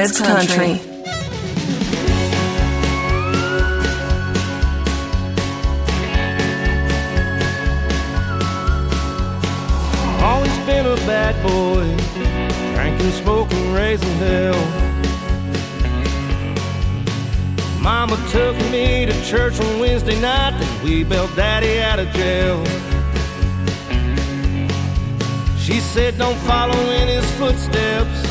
Fred's 0.00 0.18
Country. 0.18 0.80
Always 10.22 10.58
been 10.64 10.86
a 10.86 10.96
bad 11.04 11.36
boy, 11.42 11.84
drinking, 12.74 13.10
smoking, 13.10 13.74
raising 13.74 14.08
hell. 14.16 14.54
Mama 17.82 18.16
took 18.30 18.56
me 18.72 19.04
to 19.04 19.12
church 19.26 19.60
on 19.60 19.80
Wednesday 19.80 20.18
night, 20.18 20.58
then 20.58 20.82
we 20.82 21.04
bailed 21.04 21.36
Daddy 21.36 21.78
out 21.82 21.98
of 21.98 22.08
jail. 22.12 22.64
She 25.58 25.78
said, 25.80 26.16
Don't 26.16 26.38
follow 26.38 26.78
in 26.90 27.08
his 27.08 27.30
footsteps, 27.32 28.29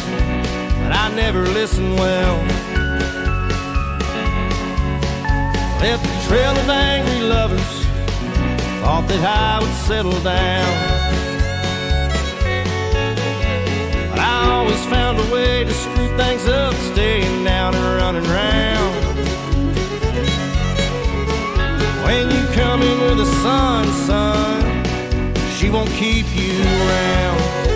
but 0.90 0.98
I 0.98 1.14
never 1.14 1.44
listened 1.44 2.00
well. 2.00 2.38
Left 5.82 6.04
a 6.04 6.28
trail 6.28 6.52
of 6.58 6.68
angry 6.68 7.22
lovers, 7.28 7.86
thought 8.82 9.06
that 9.08 9.24
I 9.24 9.60
would 9.62 9.76
settle 9.88 10.20
down. 10.22 10.74
But 14.10 14.20
I 14.20 14.50
always 14.50 14.84
found 14.86 15.20
a 15.20 15.32
way 15.32 15.64
to 15.64 15.74
screw 15.74 16.08
things 16.18 16.48
up, 16.48 16.74
staying 16.92 17.44
down 17.44 17.76
and 17.76 17.86
running 18.02 18.24
round. 18.24 18.96
When 22.04 22.32
you 22.32 22.44
come 22.54 22.82
in 22.82 23.00
with 23.02 23.18
the 23.18 23.30
sun, 23.44 23.86
son, 24.08 24.86
she 25.58 25.70
won't 25.70 25.92
keep 25.92 26.26
you 26.36 26.64
around. 26.64 27.69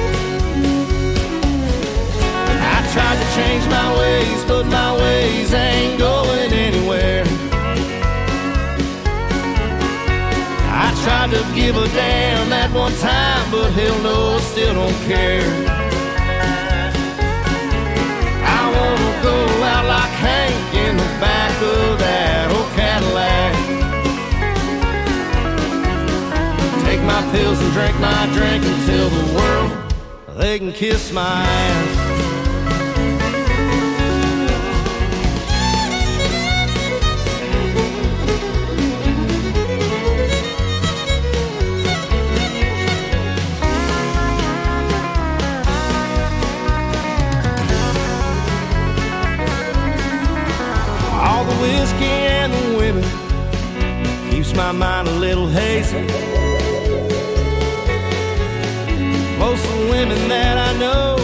Ways, 4.23 4.43
but 4.45 4.65
my 4.65 4.95
ways 4.97 5.53
ain't 5.53 5.99
going 5.99 6.51
anywhere. 6.53 7.23
I 10.85 10.87
tried 11.03 11.31
to 11.31 11.41
give 11.55 11.75
a 11.75 11.87
damn 11.89 12.49
that 12.49 12.71
one 12.73 12.95
time, 12.95 13.51
but 13.51 13.71
hell 13.71 13.99
no, 14.01 14.37
still 14.39 14.73
don't 14.73 14.99
care. 15.05 15.47
I 18.45 18.61
wanna 18.75 19.11
go 19.23 19.37
out 19.71 19.85
like 19.93 20.13
Hank 20.25 20.75
in 20.85 20.97
the 20.97 21.09
back 21.19 21.55
of 21.61 21.99
that 21.99 22.51
old 22.55 22.69
Cadillac. 22.77 23.53
Take 26.85 27.01
my 27.03 27.21
pills 27.31 27.59
and 27.61 27.71
drink 27.73 27.95
my 27.99 28.23
drink 28.33 28.63
until 28.65 29.09
the 29.09 29.25
world 29.35 29.71
they 30.37 30.57
can 30.57 30.71
kiss 30.71 31.11
my 31.11 31.43
ass. 31.45 32.42
Keeps 54.53 54.57
my 54.57 54.71
mind 54.71 55.07
a 55.07 55.11
little 55.11 55.47
hazy. 55.47 56.01
Most 59.37 59.65
of 59.65 59.79
the 59.79 59.87
women 59.89 60.27
that 60.29 60.57
I 60.57 60.77
know, 60.79 61.17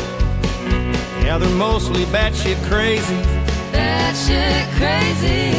yeah, 1.24 1.38
they're 1.38 1.50
mostly 1.50 2.06
batshit 2.06 2.58
crazy. 2.68 3.16
Batshit 3.72 4.66
crazy. 4.78 5.54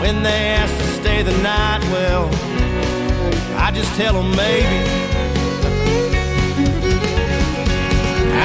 When 0.00 0.22
they 0.22 0.54
ask 0.60 0.74
to 0.76 1.02
stay 1.02 1.22
the 1.22 1.36
night, 1.42 1.82
well, 1.92 2.28
I 3.58 3.70
just 3.70 3.94
tell 3.96 4.14
them 4.14 4.30
maybe. 4.36 4.80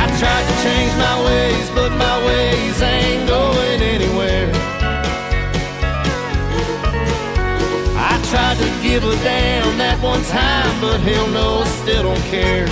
I 0.02 0.06
tried 0.20 0.46
to 0.50 0.56
change 0.64 0.94
my 0.98 1.18
ways, 1.26 1.70
but 1.76 1.92
my 1.98 2.26
ways 2.26 2.82
ain't 2.82 3.28
going 3.28 3.82
anywhere. 3.82 4.59
Tried 8.30 8.58
to 8.58 8.70
give 8.84 9.04
a 9.04 9.16
damn 9.24 9.78
that 9.80 10.00
one 10.04 10.24
time, 10.26 10.82
but 10.82 11.00
hell 11.00 11.28
no, 11.30 11.64
still 11.82 12.04
don't 12.04 12.26
care. 12.26 12.68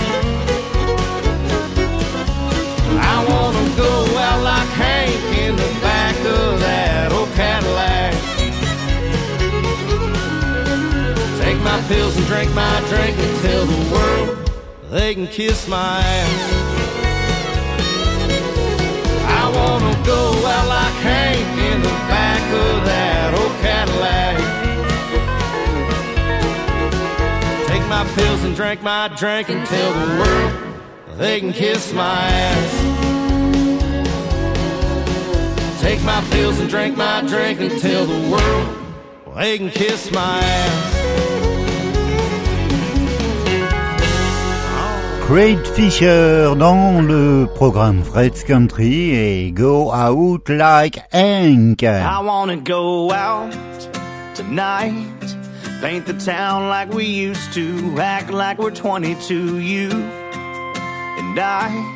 I 3.00 3.24
wanna 3.28 3.76
go 3.76 3.90
out 4.18 4.42
like 4.44 4.68
Hank 4.78 5.36
in 5.36 5.56
the 5.56 5.80
back 5.80 6.16
of 6.18 6.60
that 6.60 7.10
old 7.10 7.28
Cadillac. 7.30 8.14
Take 11.42 11.60
my 11.62 11.80
pills 11.88 12.16
and 12.16 12.26
drink 12.26 12.54
my 12.54 12.80
drink 12.88 13.18
and 13.18 13.42
tell 13.42 13.66
the 13.66 13.92
world 13.92 14.50
they 14.92 15.14
can 15.14 15.26
kiss 15.26 15.66
my 15.66 16.00
ass. 16.00 16.67
Drink 28.58 28.82
my 28.82 29.06
drink 29.16 29.48
and 29.50 29.64
tell 29.68 29.92
the 29.92 30.18
world 30.18 30.52
they 31.16 31.38
can 31.38 31.52
kiss 31.52 31.92
my 31.92 32.02
ass. 32.02 32.72
Take 35.80 36.02
my 36.02 36.20
pills 36.32 36.58
and 36.58 36.68
drink 36.68 36.96
my 36.96 37.20
drink 37.20 37.60
and 37.60 37.80
tell 37.80 38.04
the 38.04 38.28
world 38.28 39.36
they 39.36 39.58
can 39.58 39.70
kiss 39.70 40.10
my 40.10 40.40
ass. 40.42 40.94
Craig 45.24 45.64
Fisher 45.76 46.56
dans 46.56 47.00
le 47.06 47.46
programme 47.54 48.02
Fred's 48.02 48.42
Country 48.42 49.14
et 49.14 49.52
Go 49.52 49.92
Out 49.92 50.48
Like 50.48 50.98
Hank. 51.12 51.84
I 51.84 52.20
wanna 52.20 52.56
go 52.56 53.12
out 53.12 53.52
tonight, 54.34 55.37
paint 55.80 56.06
the 56.06 56.14
town 56.14 56.68
like 56.68 56.92
we 56.92 57.04
used 57.04 57.52
to, 57.52 57.98
act 58.00 58.30
like 58.30 58.58
we're 58.58 58.70
22, 58.70 59.58
you 59.58 59.90
and 59.90 61.38
I. 61.38 61.94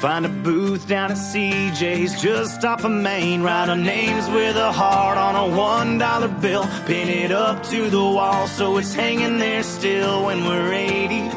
Find 0.00 0.26
a 0.26 0.28
booth 0.28 0.86
down 0.86 1.12
at 1.12 1.16
CJ's 1.16 2.20
just 2.20 2.62
off 2.64 2.84
of 2.84 2.90
Main. 2.90 3.42
Write 3.42 3.70
our 3.70 3.76
names 3.76 4.28
with 4.28 4.54
a 4.56 4.70
heart 4.70 5.16
on 5.16 5.34
a 5.34 5.56
one 5.56 5.96
dollar 5.96 6.28
bill. 6.28 6.68
Pin 6.84 7.08
it 7.08 7.32
up 7.32 7.62
to 7.70 7.88
the 7.88 7.96
wall 7.96 8.46
so 8.46 8.76
it's 8.76 8.92
hanging 8.92 9.38
there 9.38 9.62
still 9.62 10.26
when 10.26 10.44
we're 10.44 10.74
80. 10.74 11.30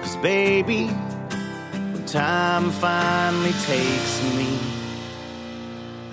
Cause 0.00 0.16
baby, 0.22 0.86
when 0.86 2.06
time 2.06 2.70
finally 2.70 3.52
takes 3.52 4.22
me, 4.36 4.58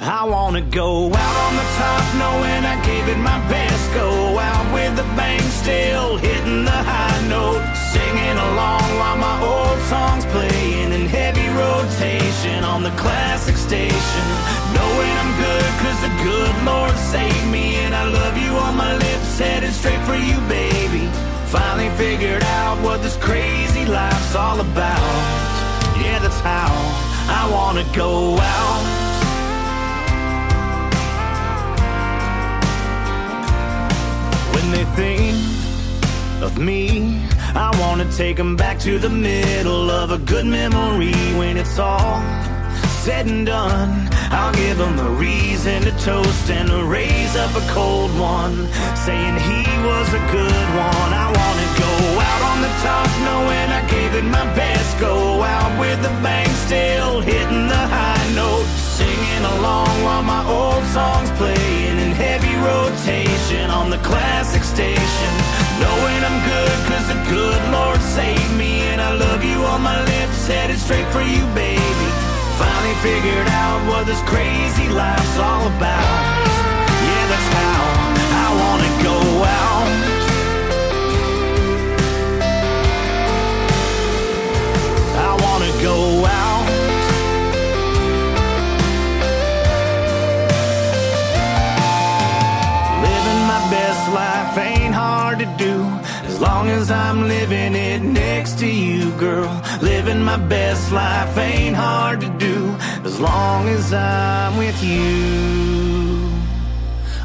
I 0.01 0.23
wanna 0.23 0.61
go 0.61 1.11
out 1.11 1.35
on 1.45 1.55
the 1.59 1.67
top 1.75 2.03
knowing 2.15 2.63
I 2.63 2.79
gave 2.85 3.09
it 3.09 3.19
my 3.19 3.35
best. 3.51 3.83
Go 3.93 4.39
out 4.39 4.73
with 4.73 4.95
the 4.95 5.03
bang 5.19 5.43
still 5.59 6.15
hitting 6.15 6.63
the 6.63 6.71
high 6.71 7.27
note. 7.27 7.59
Singing 7.91 8.37
along 8.47 8.87
while 8.95 9.17
my 9.19 9.35
old 9.43 9.79
songs 9.91 10.23
playing 10.31 10.93
in 10.93 11.03
heavy 11.03 11.47
rotation 11.51 12.63
on 12.63 12.81
the 12.81 12.95
classic 12.95 13.57
station. 13.57 14.25
Knowing 14.71 15.13
I'm 15.19 15.33
good 15.35 15.69
cause 15.83 15.99
the 15.99 16.13
good 16.23 16.55
Lord 16.63 16.95
saved 16.95 17.51
me. 17.51 17.75
And 17.83 17.93
I 17.93 18.07
love 18.07 18.37
you 18.37 18.55
on 18.55 18.77
my 18.77 18.95
lips, 18.95 19.37
headed 19.37 19.73
straight 19.73 20.01
for 20.07 20.15
you, 20.15 20.39
baby. 20.47 21.11
Finally 21.51 21.89
figured 21.97 22.43
out 22.63 22.81
what 22.81 23.01
this 23.03 23.17
crazy 23.17 23.85
life's 23.85 24.33
all 24.33 24.61
about. 24.61 25.11
Yeah, 25.99 26.19
that's 26.23 26.39
how 26.39 26.71
I 27.27 27.51
wanna 27.51 27.83
go 27.93 28.39
out. 28.39 29.08
They 34.71 34.85
think 34.95 36.43
of 36.43 36.57
me, 36.57 37.19
I 37.55 37.75
wanna 37.81 38.05
take 38.11 38.37
them 38.37 38.55
back 38.55 38.79
to 38.79 38.99
the 38.99 39.09
middle 39.09 39.89
of 39.89 40.11
a 40.11 40.17
good 40.19 40.45
memory 40.45 41.13
when 41.37 41.57
it's 41.57 41.79
all 41.79 42.21
said 43.03 43.25
and 43.25 43.45
done. 43.45 44.07
I'll 44.31 44.53
give 44.53 44.77
them 44.77 44.99
a 44.99 45.09
reason 45.09 45.81
to 45.83 45.91
toast 45.99 46.49
and 46.51 46.69
raise 46.89 47.35
up 47.35 47.53
a 47.55 47.65
cold 47.73 48.11
one, 48.19 48.55
saying 49.05 49.35
he 49.49 49.63
was 49.89 50.07
a 50.13 50.23
good 50.37 50.67
one. 50.87 51.11
I 51.25 51.27
wanna 51.39 51.69
go 51.85 51.93
out 52.29 52.41
on 52.51 52.61
the 52.61 52.73
top 52.85 53.09
knowing 53.27 53.67
I 53.79 53.81
gave 53.89 54.13
it 54.13 54.27
my 54.37 54.45
best. 54.55 54.99
Go 54.99 55.41
out 55.41 55.79
with 55.79 55.99
the 56.03 56.13
bang 56.21 56.49
still 56.67 57.21
hitting 57.21 57.67
the 57.67 57.83
high 57.95 58.27
note, 58.35 58.67
singing 59.19 59.45
along 59.59 60.03
while 60.03 60.23
my 60.23 60.43
old 60.47 60.83
songs 60.95 61.29
playing 61.31 61.97
in 61.99 62.11
heavy 62.11 62.55
rotation 62.71 63.69
on 63.69 63.89
the 63.89 63.97
classic 63.97 64.63
station. 64.63 65.31
Knowing 65.81 66.21
I'm 66.27 66.39
good 66.47 66.77
cause 66.87 67.07
the 67.07 67.19
good 67.27 67.61
Lord 67.71 68.01
saved 68.01 68.55
me 68.57 68.81
and 68.91 69.01
I 69.01 69.11
love 69.13 69.43
you 69.43 69.57
on 69.65 69.81
my 69.81 69.99
lips, 70.03 70.47
headed 70.47 70.79
straight 70.79 71.07
for 71.07 71.21
you, 71.21 71.43
baby. 71.53 72.07
Finally 72.59 72.95
figured 73.07 73.47
out 73.47 73.79
what 73.89 74.05
this 74.05 74.21
crazy 74.23 74.87
life's 74.89 75.37
all 75.37 75.67
about. 75.67 76.45
Yeah, 77.07 77.25
that's 77.31 77.49
how 77.59 77.81
I 78.43 78.49
wanna 78.61 78.91
go 79.09 79.17
out. 79.59 79.87
I 85.27 85.31
wanna 85.43 85.71
go 85.83 86.25
out. 86.25 86.48
Life 94.13 94.57
ain't 94.57 94.93
hard 94.93 95.39
to 95.39 95.45
do. 95.57 95.83
As 96.29 96.39
long 96.39 96.67
as 96.69 96.89
I'm 96.91 97.27
living 97.27 97.75
it 97.75 98.01
next 98.01 98.59
to 98.59 98.67
you, 98.67 99.11
girl. 99.13 99.51
Living 99.81 100.21
my 100.21 100.37
best 100.37 100.91
life 100.91 101.37
ain't 101.37 101.75
hard 101.75 102.21
to 102.21 102.29
do. 102.37 102.75
As 103.03 103.19
long 103.19 103.67
as 103.67 103.93
I'm 103.93 104.57
with 104.57 104.81
you. 104.83 106.29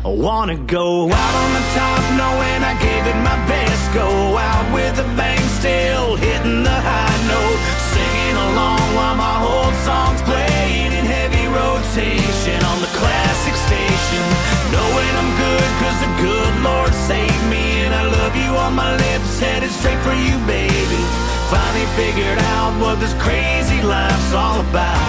I 0.05 0.09
wanna 0.09 0.57
go 0.57 1.11
out 1.11 1.35
on 1.43 1.51
the 1.59 1.65
top 1.79 2.03
knowing 2.21 2.61
I 2.73 2.75
gave 2.87 3.05
it 3.13 3.19
my 3.31 3.39
best. 3.49 3.83
Go 3.95 4.37
out 4.37 4.67
with 4.75 4.99
a 4.99 5.09
bang 5.17 5.45
still 5.61 6.17
hitting 6.17 6.63
the 6.63 6.79
high 6.91 7.19
note. 7.33 7.61
Singing 7.93 8.37
along 8.49 8.85
while 8.97 9.17
my 9.17 9.37
old 9.53 9.75
songs 9.89 10.21
playing 10.23 10.93
in 10.93 11.05
heavy 11.07 11.47
rotation 11.49 12.59
on 12.71 12.81
the 12.81 12.93
classic 13.01 13.55
station. 13.67 14.54
Knowing 14.73 15.13
I'm 15.21 15.33
good 15.37 15.71
cause 15.81 15.99
the 16.01 16.13
good 16.23 16.55
Lord 16.63 16.93
saved 16.95 17.45
me. 17.51 17.85
And 17.85 17.93
I 17.95 18.05
love 18.07 18.35
you 18.37 18.51
on 18.57 18.73
my 18.75 18.97
lips, 18.97 19.39
headed 19.41 19.71
straight 19.71 20.01
for 20.01 20.15
you, 20.15 20.37
baby. 20.47 21.03
Finally 21.51 21.87
figured 21.99 22.39
out 22.57 22.73
what 22.81 23.01
this 23.01 23.15
crazy 23.21 23.83
life's 23.83 24.33
all 24.33 24.61
about. 24.61 25.09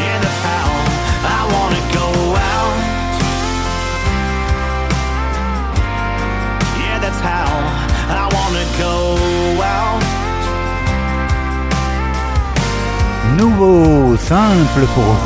Yeah, 0.00 0.16
that's 0.24 0.40
how 0.48 0.68
I 1.36 1.40
wanna 1.54 1.82
go 1.92 2.08
out. 2.54 2.76
Yeah, 6.80 6.98
that's 7.04 7.20
how 7.20 7.48
I 8.20 8.24
wanna 8.32 8.66
go 8.78 9.62
out. 9.62 10.13
nouveau 13.36 14.16
simple 14.16 14.86
pour 14.94 15.16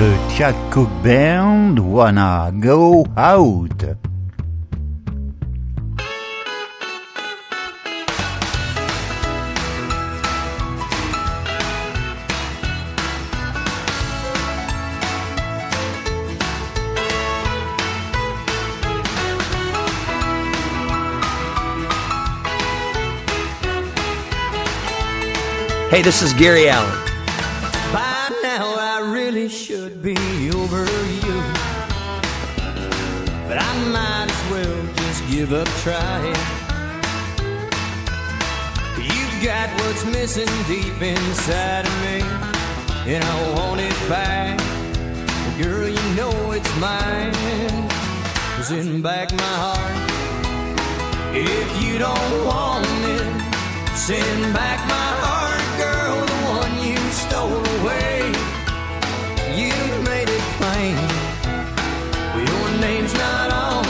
le 0.00 0.12
Jack 0.36 0.54
Band, 1.02 1.76
Wanna 1.78 2.50
Go 2.52 3.06
Out. 3.16 3.84
Hey, 25.90 26.02
this 26.02 26.22
is 26.22 26.32
Gary 26.34 26.68
Allan. 26.68 27.17
Really 29.38 29.50
should 29.50 30.02
be 30.02 30.16
over 30.50 30.84
you. 31.22 31.38
But 33.46 33.58
I 33.62 33.72
might 33.94 34.26
as 34.28 34.50
well 34.50 34.94
just 34.96 35.30
give 35.30 35.52
up 35.52 35.68
trying. 35.86 36.42
You've 38.98 39.38
got 39.44 39.70
what's 39.78 40.04
missing 40.06 40.50
deep 40.66 41.00
inside 41.00 41.86
of 41.86 41.96
me, 42.02 42.18
and 43.14 43.22
I 43.22 43.52
want 43.54 43.80
it 43.80 43.98
back. 44.08 44.58
Girl, 45.62 45.88
you 45.88 46.06
know 46.16 46.50
it's 46.50 46.74
mine. 46.80 47.32
It's 48.58 48.72
in 48.72 49.02
back 49.02 49.30
my 49.30 49.54
heart. 49.64 49.98
If 51.32 51.70
you 51.80 51.98
don't 51.98 52.44
want 52.44 52.86
it, 53.16 53.96
send 53.96 54.52
back 54.52 54.80
my 54.96 55.10
heart, 55.22 55.64
girl, 55.78 56.26
the 56.26 56.38
one 56.58 56.74
you 56.84 56.98
stole 57.12 57.64
away. 57.80 58.17
You 59.60 59.76
made 60.10 60.30
it 60.38 60.44
plain. 60.58 60.96
Your 62.48 62.68
name's 62.80 63.14
not 63.14 63.50
on 63.52 63.88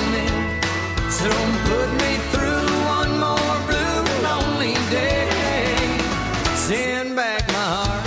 so 1.18 1.28
don't 1.28 1.58
put 1.64 1.88
me 2.02 2.12
through 2.30 2.68
one 2.96 3.12
more 3.18 3.56
blue 3.66 4.02
lonely 4.22 4.74
day. 4.88 5.28
Send 6.54 7.16
back 7.16 7.44
my 7.48 7.66
heart. 7.74 8.06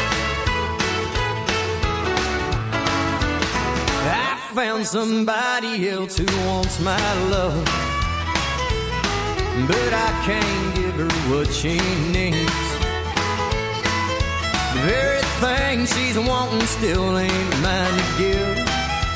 I 4.07 4.53
found 4.55 4.88
somebody 4.88 5.89
else 5.89 6.18
who 6.18 6.26
wants 6.47 6.80
my 6.80 7.14
love. 7.30 7.66
But 9.68 9.93
I 10.07 10.12
can't 10.26 10.76
give 10.76 10.95
her 10.95 11.12
what 11.30 11.51
she 11.51 11.80
needs. 12.14 12.70
The 15.42 15.48
very 15.48 15.58
thing 15.58 15.86
she's 15.88 16.20
wanting 16.20 16.68
still 16.68 17.18
ain't 17.18 17.62
mine 17.64 17.96
to 18.00 18.08
give. 18.20 18.58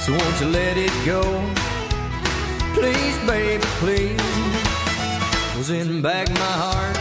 So 0.01 0.11
won't 0.11 0.41
you 0.41 0.47
let 0.47 0.75
it 0.75 0.95
go? 1.05 1.21
Please, 2.73 3.17
baby, 3.27 3.63
please. 3.83 4.19
Was 5.55 5.69
in 5.69 6.01
back 6.01 6.27
my 6.29 6.55
heart. 6.63 6.97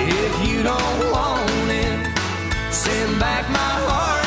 If 0.00 0.48
you 0.48 0.62
don't 0.62 1.00
want 1.12 1.70
it, 1.84 2.72
send 2.72 3.20
back 3.20 3.44
my 3.50 3.74
heart, 3.88 4.21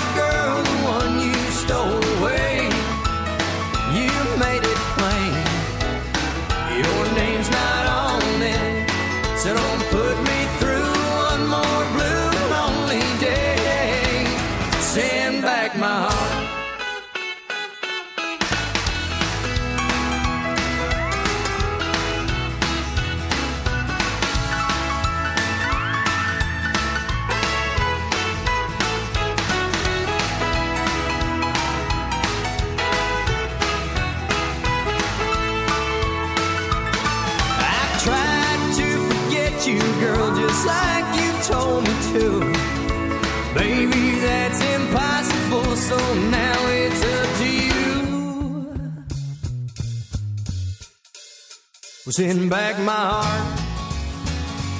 send 52.15 52.49
back 52.49 52.79
my 52.79 52.93
heart 52.93 53.59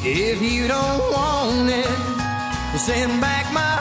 if 0.06 0.42
you 0.42 0.70
don't 0.70 1.04
want 1.12 1.70
it. 1.70 2.80
Send 2.80 3.20
back 3.20 3.52
my 3.52 3.75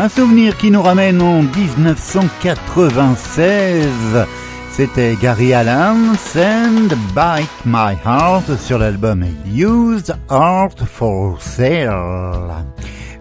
Un 0.00 0.08
souvenir 0.08 0.56
qui 0.56 0.70
nous 0.70 0.80
ramène 0.80 1.20
en 1.20 1.42
1996. 1.42 3.88
C'était 4.70 5.16
Gary 5.20 5.52
Allen, 5.52 6.14
Send 6.16 6.94
Back 7.16 7.48
My 7.64 7.96
Heart 8.04 8.56
sur 8.58 8.78
l'album 8.78 9.24
Used 9.44 10.16
Art 10.28 10.78
for 10.86 11.42
Sale. 11.42 12.64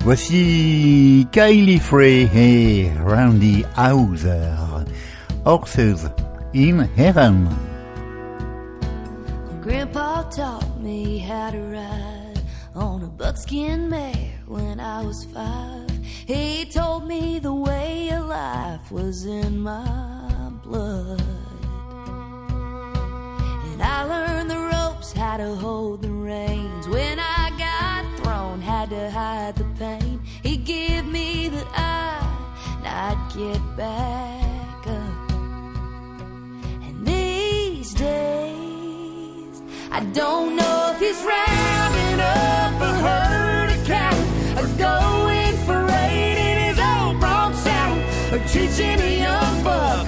Voici 0.01 1.28
Kylie 1.32 1.80
Frey 1.80 2.30
et 2.36 2.91
Randy 3.03 3.65
Hauser, 3.75 4.86
Horses 5.45 6.11
in 6.53 6.88
Heaven. 6.95 7.49
Grandpa 9.63 10.21
taught 10.30 10.80
me 10.80 11.17
how 11.17 11.49
to 11.49 11.57
ride 11.57 12.39
on 12.75 13.01
a 13.01 13.07
buckskin 13.07 13.89
mare 13.89 14.30
when 14.45 14.80
I 14.80 15.03
was 15.03 15.25
five. 15.34 15.87
Life 18.88 18.92
was 18.92 19.26
in 19.26 19.60
my 19.60 20.52
blood. 20.64 21.22
And 23.72 23.82
I 23.82 24.04
learned 24.04 24.50
the 24.50 24.58
ropes, 24.58 25.12
how 25.12 25.38
to 25.38 25.56
hold 25.56 26.02
the 26.02 26.10
reins. 26.10 26.88
When 26.88 27.20
I 27.20 27.52
got 27.58 28.20
thrown, 28.20 28.62
had 28.62 28.90
to 28.90 29.10
hide 29.10 29.56
the 29.56 29.66
pain. 29.78 30.22
He 30.44 30.58
gave 30.58 31.06
me 31.06 31.50
the 31.50 31.66
eye, 31.74 32.36
and 32.78 32.88
I'd 32.88 33.32
get 33.36 33.62
back 33.76 34.88
up. 34.88 35.32
And 36.84 37.06
these 37.06 37.94
days, 37.94 39.62
I 39.92 40.04
don't 40.14 40.56
know 40.56 40.76
a 48.80 49.09
young 49.09 49.63
buck 49.63 50.07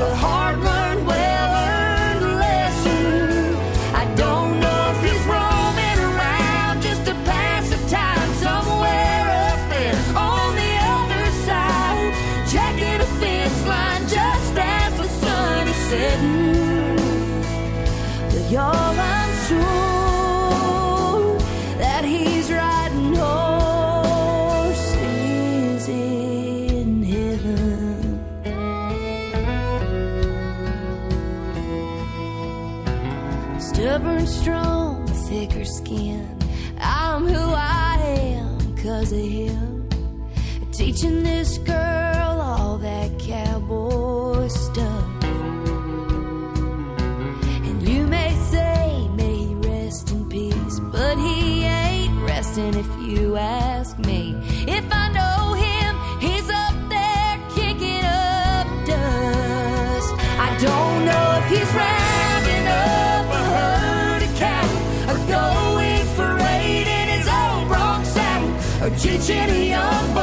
raid 69.27 69.49
in 69.49 70.18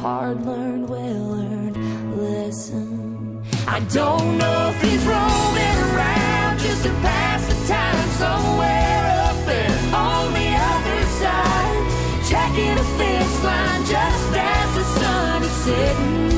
hard 0.00 0.46
learned, 0.46 0.88
well 0.88 1.34
earned 1.34 1.76
lesson. 2.18 3.42
I 3.68 3.80
don't 3.80 4.38
know 4.38 4.72
if 4.72 4.80
he's 4.80 5.04
roaming 5.04 5.76
around 5.88 6.58
just 6.58 6.82
to 6.84 6.90
pass 7.04 7.42
the 7.46 7.58
time 7.68 8.08
somewhere 8.24 9.02
up 9.28 9.38
there 9.44 9.76
on 9.94 10.32
the 10.32 10.50
other 10.72 11.00
side, 11.20 11.84
jacking 12.30 12.78
a 12.78 12.86
fence 12.96 13.44
line 13.44 13.84
just 13.84 14.32
as 14.32 14.74
the 14.74 14.84
sun 15.00 15.42
is 15.42 15.50
setting. 15.64 16.29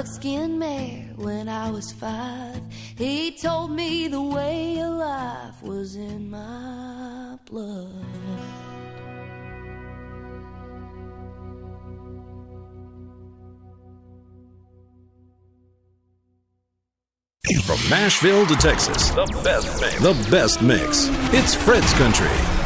Buckskin 0.00 0.58
mare 0.58 1.12
when 1.16 1.46
I 1.46 1.70
was 1.70 1.92
five. 1.92 2.62
He 2.96 3.32
told 3.32 3.70
me 3.70 4.08
the 4.08 4.22
way 4.22 4.80
of 4.80 4.94
life 4.94 5.62
was 5.62 5.94
in 5.94 6.30
my 6.30 7.36
blood. 7.44 8.06
From 17.64 17.90
Nashville 17.90 18.46
to 18.46 18.56
Texas, 18.56 19.10
the 19.10 19.26
best 19.44 19.80
mix. 19.82 20.00
The 20.00 20.30
best 20.30 20.62
mix. 20.62 21.08
It's 21.34 21.54
Fred's 21.54 21.92
Country. 21.94 22.59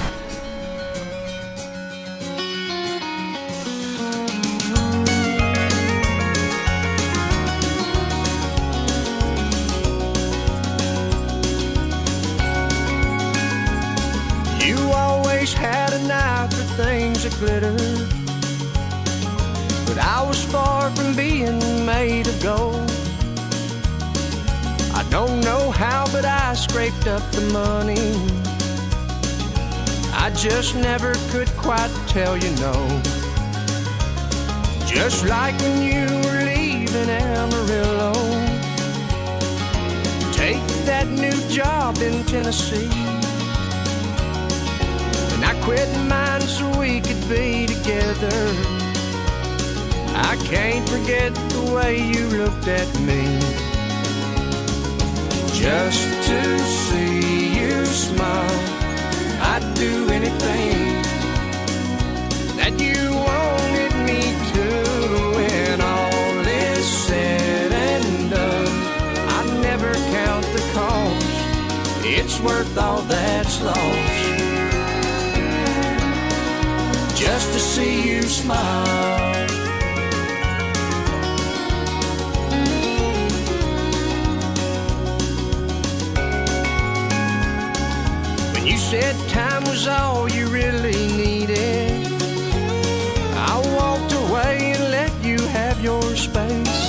I 27.02 27.10
up 27.10 27.30
the 27.32 27.40
money. 27.52 28.14
I 30.12 30.30
just 30.30 30.74
never 30.74 31.14
could 31.30 31.48
quite 31.56 31.90
tell 32.08 32.36
you 32.36 32.50
no. 32.56 32.74
Just 34.86 35.24
like 35.26 35.58
when 35.60 35.82
you 35.82 36.06
were 36.24 36.44
leaving 36.44 37.10
Amarillo. 37.10 38.12
Take 40.32 40.62
that 40.86 41.08
new 41.08 41.36
job 41.48 41.98
in 41.98 42.24
Tennessee. 42.24 42.90
And 45.34 45.44
I 45.44 45.58
quit 45.64 45.88
mine 46.08 46.42
so 46.42 46.66
we 46.78 47.00
could 47.00 47.28
be 47.28 47.66
together. 47.66 48.38
I 50.16 50.36
can't 50.44 50.88
forget 50.88 51.34
the 51.50 51.72
way 51.74 51.98
you 52.00 52.26
looked 52.28 52.68
at 52.68 52.88
me. 53.00 53.63
Just 55.64 56.28
to 56.28 56.58
see 56.58 57.58
you 57.58 57.86
smile, 57.86 58.60
I'd 59.40 59.64
do 59.74 60.10
anything 60.10 61.00
that 62.58 62.74
you 62.78 63.00
wanted 63.30 63.94
me 64.04 64.20
to. 64.52 64.66
When 65.36 65.80
all 65.80 66.46
is 66.46 66.86
said 67.06 67.72
and 67.72 68.30
done, 68.30 68.76
I 69.38 69.40
never 69.62 69.94
count 70.12 70.44
the 70.52 70.64
cost. 70.74 71.36
It's 72.04 72.38
worth 72.40 72.76
all 72.76 73.00
that's 73.00 73.62
lost 73.62 74.24
just 77.16 77.54
to 77.54 77.58
see 77.58 78.06
you 78.06 78.20
smile. 78.20 79.33
Said 88.94 89.28
time 89.28 89.64
was 89.64 89.88
all 89.88 90.30
you 90.30 90.46
really 90.46 91.00
needed, 91.16 92.06
I 93.52 93.54
walked 93.78 94.12
away 94.12 94.74
and 94.74 94.84
let 94.98 95.12
you 95.20 95.38
have 95.48 95.82
your 95.82 96.04
space. 96.14 96.80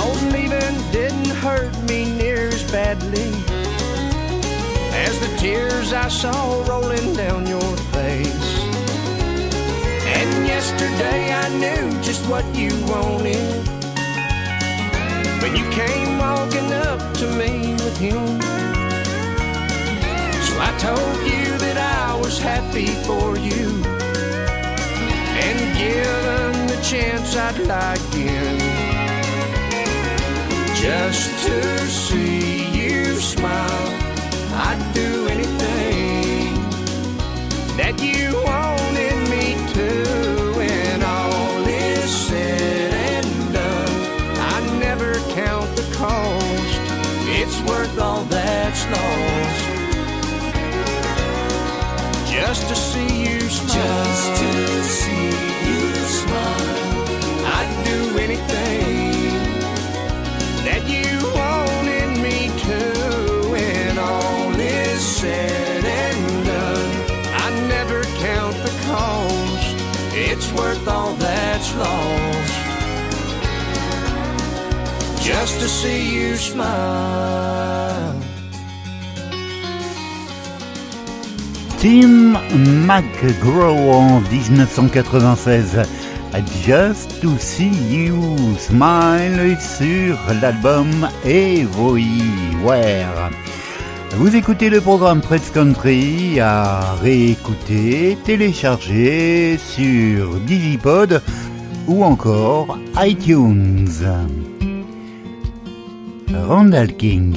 Old 0.00 0.22
leaving 0.34 0.76
didn't 0.92 1.32
hurt 1.44 1.74
me 1.88 2.00
near 2.18 2.48
as 2.48 2.70
badly 2.70 3.32
as 5.06 5.14
the 5.24 5.34
tears 5.38 5.94
I 5.94 6.08
saw 6.08 6.38
rolling 6.68 7.16
down 7.16 7.46
your 7.46 7.72
face. 7.96 8.50
And 10.18 10.30
yesterday 10.46 11.32
I 11.32 11.46
knew 11.62 11.84
just 12.02 12.22
what 12.28 12.44
you 12.54 12.72
wanted. 12.92 13.46
When 15.40 15.56
you 15.56 15.66
came 15.70 16.18
walking 16.18 16.70
up 16.74 17.00
to 17.20 17.26
me 17.40 17.72
with 17.82 17.96
him. 17.96 18.65
I 20.58 20.76
told 20.78 21.18
you 21.26 21.58
that 21.58 21.76
I 21.76 22.18
was 22.18 22.38
happy 22.38 22.86
for 23.06 23.36
you. 23.36 23.84
And 25.44 25.58
given 25.76 26.66
the 26.66 26.80
chance 26.82 27.36
I'd 27.36 27.58
like 27.66 28.14
in. 28.14 28.58
Just 30.74 31.46
to 31.46 31.78
see 31.86 32.68
you 32.72 33.16
smile. 33.16 33.88
I'd 34.68 34.82
do 34.94 35.28
anything 35.28 36.54
that 37.76 38.00
you 38.00 38.32
wanted 38.44 39.18
me 39.28 39.56
to. 39.74 40.52
When 40.56 41.02
all 41.02 41.66
is 41.66 42.10
said 42.28 42.92
and 43.14 43.52
done, 43.52 43.96
I 44.54 44.78
never 44.78 45.14
count 45.34 45.68
the 45.76 45.86
cost. 45.94 46.80
It's 47.28 47.60
worth 47.68 47.98
all 47.98 48.24
that's 48.24 48.86
lost. 48.86 49.25
Just 52.46 52.68
to 52.68 52.76
see 52.76 53.24
you 53.24 53.40
smile. 53.40 54.04
Just 54.04 54.40
to 54.40 54.84
see 54.84 55.30
you 55.66 55.80
smile. 56.20 56.94
I'd 57.56 57.70
do 57.84 58.18
anything 58.20 59.34
that 60.64 60.82
you 60.86 61.10
wanted 61.34 62.10
me 62.22 62.38
to. 62.66 62.80
When 63.50 63.98
all 63.98 64.54
is 64.60 65.00
said 65.00 65.84
and 65.84 66.46
done, 66.46 66.92
I 67.34 67.50
never 67.66 68.04
count 68.24 68.54
the 68.62 68.74
cost. 68.86 69.74
It's 70.14 70.52
worth 70.52 70.86
all 70.86 71.14
that's 71.14 71.74
lost. 71.74 72.54
Just 75.20 75.58
to 75.58 75.68
see 75.68 76.14
you 76.14 76.36
smile. 76.36 78.25
Tim 81.86 82.36
McGraw 82.84 83.92
en 83.92 84.20
1996. 84.22 85.86
Just 86.64 87.20
to 87.20 87.38
see 87.38 87.70
you 87.88 88.36
smile 88.58 89.56
sur 89.60 90.18
l'album 90.42 91.08
Everywhere. 91.24 93.30
Vous 94.16 94.34
écoutez 94.34 94.68
le 94.68 94.80
programme 94.80 95.20
Press 95.20 95.48
Country 95.50 96.40
à 96.40 96.96
réécouter, 97.00 98.18
télécharger 98.24 99.56
sur 99.56 100.40
Digipod 100.40 101.22
ou 101.86 102.02
encore 102.02 102.76
iTunes. 102.98 104.02
Randall 106.48 106.96
King. 106.96 107.36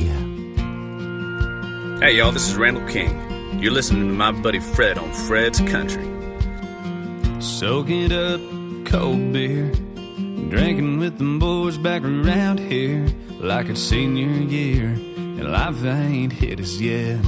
Hey 2.02 2.18
y'all, 2.18 2.34
this 2.34 2.50
is 2.50 2.58
Randall 2.58 2.88
King. 2.88 3.29
You're 3.62 3.74
listening 3.74 4.08
to 4.08 4.14
my 4.14 4.32
buddy 4.32 4.62
Fred 4.62 4.98
on 4.98 5.12
Fred's 5.12 5.60
Country. 5.60 6.08
Soaking 7.42 8.10
up 8.14 8.40
cold 8.86 9.34
beer, 9.34 9.70
drinking 10.48 11.00
with 11.00 11.18
them 11.18 11.40
boys 11.40 11.78
back 11.78 12.04
around 12.04 12.62
here, 12.62 13.06
like 13.32 13.68
it's 13.68 13.82
senior 13.82 14.30
year, 14.30 14.88
and 14.88 15.52
life 15.52 15.84
ain't 15.84 16.32
hit 16.32 16.62
us 16.62 16.80
yet. 16.80 17.20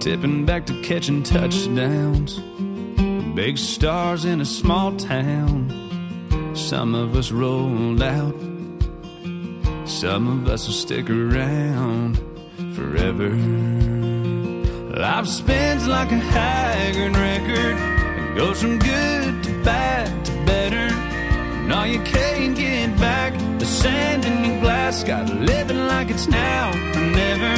tipping 0.00 0.44
back 0.44 0.66
to 0.66 0.82
catching 0.82 1.22
touchdowns. 1.22 2.40
Big 3.36 3.58
stars 3.58 4.24
in 4.24 4.40
a 4.40 4.44
small 4.44 4.96
town. 4.96 5.70
Some 6.56 6.96
of 6.96 7.14
us 7.14 7.30
rolled 7.30 8.02
out. 8.02 8.34
Some 9.84 10.26
of 10.26 10.48
us 10.48 10.66
will 10.66 10.74
stick 10.74 11.08
around 11.08 12.35
forever. 12.76 13.30
Life 15.00 15.26
spins 15.26 15.86
like 15.86 16.12
a 16.12 16.18
haggard 16.18 17.16
record. 17.16 17.76
It 18.20 18.36
goes 18.36 18.60
from 18.60 18.78
good 18.78 19.42
to 19.44 19.62
bad 19.64 20.06
to 20.26 20.32
better. 20.44 20.88
No, 21.66 21.84
you 21.84 22.00
can't 22.02 22.54
get 22.54 22.94
back 22.98 23.32
the 23.58 23.64
sand 23.64 24.26
in 24.26 24.44
your 24.44 24.60
glass. 24.60 25.04
Got 25.04 25.34
living 25.34 25.86
like 25.86 26.10
it's 26.10 26.28
now 26.28 26.70
or 26.70 27.06
never. 27.22 27.54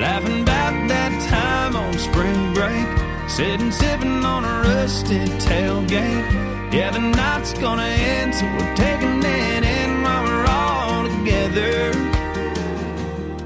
Laughing 0.00 0.42
about 0.42 0.74
that 0.88 1.12
time 1.30 1.76
on 1.76 1.96
spring 1.98 2.42
break. 2.52 2.88
Sitting 3.30 3.70
sipping 3.70 4.24
on 4.24 4.44
a 4.44 4.54
rusted 4.68 5.28
tailgate. 5.46 6.72
Yeah, 6.72 6.90
the 6.90 6.98
night's 6.98 7.52
gonna 7.54 7.92
end, 8.16 8.34
so 8.34 8.44
we're 8.46 8.74
taking 8.74 9.22
it 9.22 9.62
in 9.78 10.02
while 10.02 10.24
we're 10.24 10.46
all 10.46 11.08
together. 11.08 12.11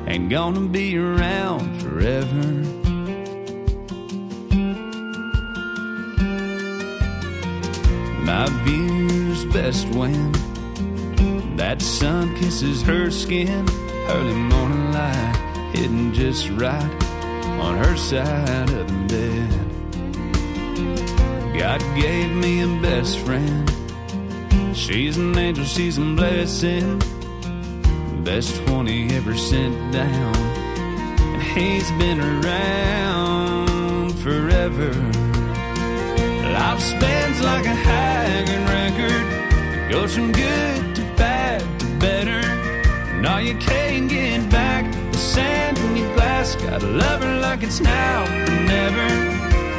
Ain't 0.09 0.31
gonna 0.31 0.61
be 0.61 0.97
around 0.97 1.83
forever. 1.83 2.47
My 8.25 8.47
view's 8.65 9.45
best 9.47 9.89
when 9.89 10.33
that 11.57 11.83
sun 11.83 12.37
kisses 12.37 12.83
her 12.83 13.11
skin. 13.11 13.67
Early 14.09 14.35
morning 14.35 14.93
light 14.93 15.71
hitting 15.75 16.13
just 16.13 16.51
right 16.51 17.03
on 17.59 17.77
her 17.77 17.97
side 17.97 18.71
of 18.71 18.87
the 18.87 18.95
bed. 19.09 19.51
God 21.59 21.81
gave 22.01 22.31
me 22.31 22.63
a 22.63 22.69
best 22.81 23.19
friend. 23.19 23.69
She's 24.73 25.17
an 25.17 25.37
angel, 25.37 25.65
she's 25.65 25.99
a 25.99 26.03
blessing. 26.03 27.03
Best 28.27 28.57
20 28.67 29.15
ever 29.15 29.37
sent 29.37 29.93
down. 29.93 30.35
And 30.37 31.41
he's 31.41 31.89
been 31.93 32.21
around 32.21 34.13
forever. 34.19 34.93
Life 36.53 36.81
spins 36.81 37.41
like 37.41 37.67
a 37.67 37.77
haggard 37.89 38.69
record. 38.69 39.89
Goes 39.89 40.17
from 40.17 40.33
good 40.33 40.97
to 40.97 41.03
bad 41.15 41.61
to 41.79 41.87
better. 42.01 42.45
And 43.15 43.25
all 43.25 43.41
you 43.41 43.55
can't 43.59 44.11
get 44.11 44.51
back 44.51 44.93
the 45.13 45.19
sand 45.19 45.79
in 45.79 45.97
your 45.97 46.13
glass. 46.15 46.57
Gotta 46.57 46.85
love 46.85 47.23
her 47.23 47.41
like 47.41 47.63
it's 47.63 47.81
now 47.81 48.25
or 48.25 48.61
never. 48.67 49.09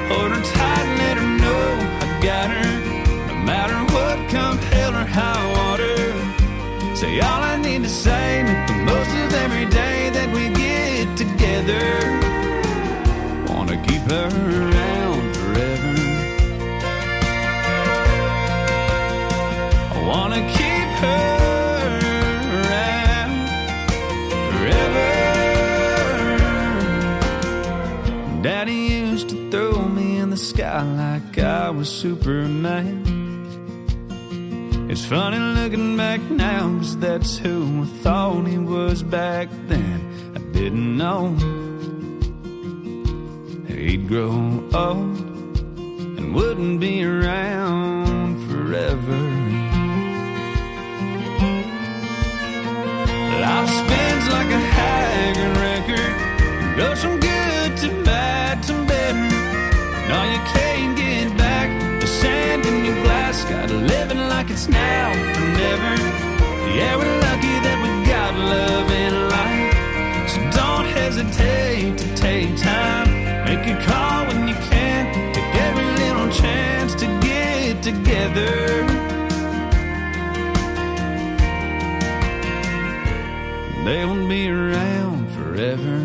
Hold 0.08 0.32
her 0.32 0.42
tight 0.42 0.86
and 0.88 1.00
let 1.00 1.18
her 1.18 1.38
know 1.44 1.68
I 2.00 2.20
got 2.24 2.50
her. 2.50 3.28
No 3.28 3.36
matter 3.44 3.78
what, 3.94 4.30
come 4.30 4.58
all 7.22 7.42
I 7.42 7.56
need 7.58 7.84
to 7.84 7.90
say, 7.90 8.44
make 8.44 8.68
the 8.68 8.74
most 8.74 9.10
of 9.10 9.34
every 9.34 9.66
day 9.66 10.10
that 10.10 10.30
we 10.36 10.50
get 10.50 11.18
together. 11.18 11.86
Wanna 13.52 13.78
keep 13.88 14.02
her 14.12 14.30
around 14.62 15.36
forever. 15.36 15.96
I 19.96 19.98
wanna 20.06 20.42
keep 20.58 20.90
her 21.04 21.28
around 22.60 23.34
forever. 24.50 25.10
Daddy 28.44 28.82
used 29.02 29.30
to 29.30 29.50
throw 29.50 29.88
me 29.88 30.18
in 30.18 30.30
the 30.30 30.38
sky 30.38 30.84
like 30.84 31.40
I 31.40 31.70
was 31.72 31.90
Superman. 31.90 33.17
It's 34.98 35.06
funny 35.06 35.38
looking 35.38 35.96
back 35.96 36.22
now, 36.22 36.76
cause 36.80 36.98
that's 36.98 37.38
who 37.38 37.84
I 37.84 37.86
thought 38.02 38.48
he 38.48 38.58
was 38.58 39.04
back 39.04 39.48
then. 39.68 40.02
I 40.36 40.40
didn't 40.58 40.98
know 40.98 41.36
he'd 43.68 44.08
grow 44.08 44.64
old 44.74 45.60
and 46.18 46.34
wouldn't 46.34 46.80
be 46.80 47.04
around 47.04 48.42
forever. 48.50 49.20
Life 53.44 53.70
spins 53.70 54.26
like 54.34 54.50
a 54.50 54.64
haggard 54.78 55.58
record, 55.58 56.16
and 56.62 56.76
goes 56.76 57.04
from 57.04 57.20
good 57.20 57.78
to 57.78 58.04
bad 58.04 58.64
to 58.64 58.74
better. 58.88 59.30
No, 60.10 60.24
you 60.34 60.40
can't 60.58 60.98
get 60.98 61.38
back 61.38 61.70
the 62.02 62.08
sand 62.08 62.66
in 62.66 62.84
your 62.84 62.96
glass. 63.04 63.44
Gotta 63.44 63.76
living 63.76 64.18
like 64.18 64.37
it's 64.58 64.68
now 64.70 65.12
or 65.12 65.48
never. 65.64 65.94
Yeah, 66.78 66.98
we're 66.98 67.20
lucky 67.28 67.56
that 67.66 67.78
we 67.84 67.90
got 68.10 68.34
love 68.34 68.90
in 69.06 69.14
life. 69.36 70.30
So 70.34 70.40
don't 70.60 70.88
hesitate 71.00 71.96
to 72.00 72.08
take 72.16 72.58
time. 72.58 73.08
Make 73.46 73.68
a 73.68 73.78
call 73.86 74.26
when 74.26 74.48
you 74.48 74.56
can. 74.72 75.04
Take 75.36 75.54
every 75.68 75.86
little 76.02 76.30
chance 76.42 76.96
to 76.96 77.06
get 77.22 77.84
together. 77.84 78.56
They 83.86 84.06
won't 84.06 84.28
be 84.28 84.50
around 84.50 85.30
forever. 85.38 85.98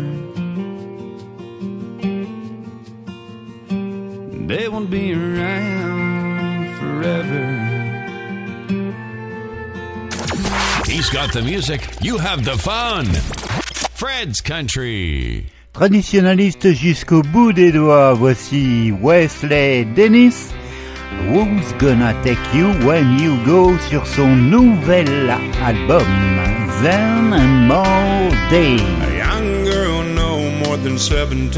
They 4.47 4.69
won't 4.69 4.91
be 4.91 5.13
around 5.13 6.77
forever. 6.77 7.62
He's 10.93 11.09
got 11.09 11.33
the 11.33 11.41
music, 11.41 11.81
you 12.01 12.19
have 12.19 12.45
the 12.45 12.55
fun. 12.55 13.07
Fred's 13.95 14.41
Country. 14.41 15.47
Traditionnaliste 15.73 16.71
jusqu'au 16.75 17.23
bout 17.23 17.51
des 17.51 17.71
doigts, 17.71 18.13
voici 18.13 18.91
Wesley 19.01 19.85
Dennis. 19.95 20.53
Who's 21.31 21.73
Gonna 21.79 22.13
Take 22.23 22.37
You 22.53 22.67
When 22.85 23.17
You 23.17 23.43
Go 23.43 23.75
sur 23.89 24.05
son 24.05 24.51
nouvel 24.51 25.31
album, 25.31 26.05
Then 26.83 27.33
and 27.33 27.67
More 27.67 28.29
Day. 28.51 28.77
A 28.77 29.17
young 29.17 29.65
girl 29.65 30.03
no 30.03 30.51
more 30.63 30.77
than 30.77 30.99
17 30.99 31.49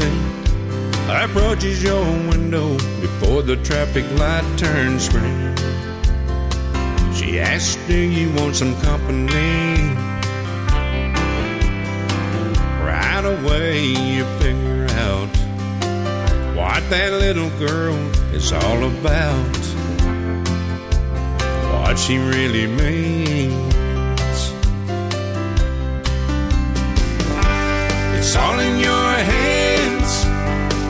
approaches 1.10 1.82
your 1.82 2.02
window 2.30 2.72
before 3.02 3.42
the 3.42 3.56
traffic 3.56 4.06
light 4.18 4.46
turns 4.56 5.10
green. 5.10 5.55
She 7.26 7.40
asks, 7.40 7.74
Do 7.88 7.98
you 7.98 8.32
want 8.34 8.54
some 8.54 8.72
company? 8.82 9.26
Right 12.86 13.24
away, 13.24 13.84
you 13.84 14.24
figure 14.38 14.86
out 14.90 15.28
what 16.54 16.88
that 16.88 17.10
little 17.14 17.50
girl 17.58 17.96
is 18.32 18.52
all 18.52 18.84
about, 18.84 19.56
what 21.72 21.98
she 21.98 22.18
really 22.18 22.68
means. 22.68 23.52
It's 28.14 28.36
all 28.36 28.60
in 28.60 28.78
your 28.78 29.10
hands. 29.34 30.12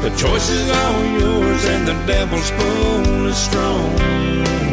The 0.05 0.11
choice 0.11 0.51
is 0.51 0.71
all 0.71 1.03
yours, 1.19 1.65
and 1.65 1.89
the 1.89 1.95
devil's 2.07 2.51
pull 2.51 3.27
is 3.27 3.39
strong. 3.39 4.66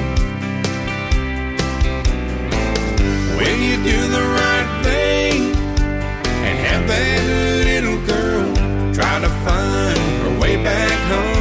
Will 3.37 3.57
you 3.57 3.75
do 3.83 4.07
the 4.07 4.23
right 4.39 4.69
thing 4.83 5.55
and 6.45 6.55
have 6.67 6.87
that 6.87 7.21
little 7.65 7.99
girl 8.05 8.53
try 8.93 9.19
to 9.19 9.29
find 9.45 9.99
her 10.23 10.39
way 10.39 10.55
back 10.63 10.99
home? 11.11 11.35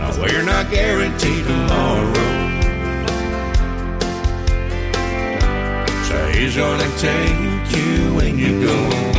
Now, 0.00 0.12
we're 0.20 0.42
not 0.44 0.70
guaranteed 0.70 1.44
tomorrow. 1.44 2.14
So 6.08 6.16
he's 6.34 6.56
gonna 6.56 6.90
take 6.98 7.76
you 7.76 8.14
when 8.14 8.38
you 8.38 8.60
go. 8.66 9.15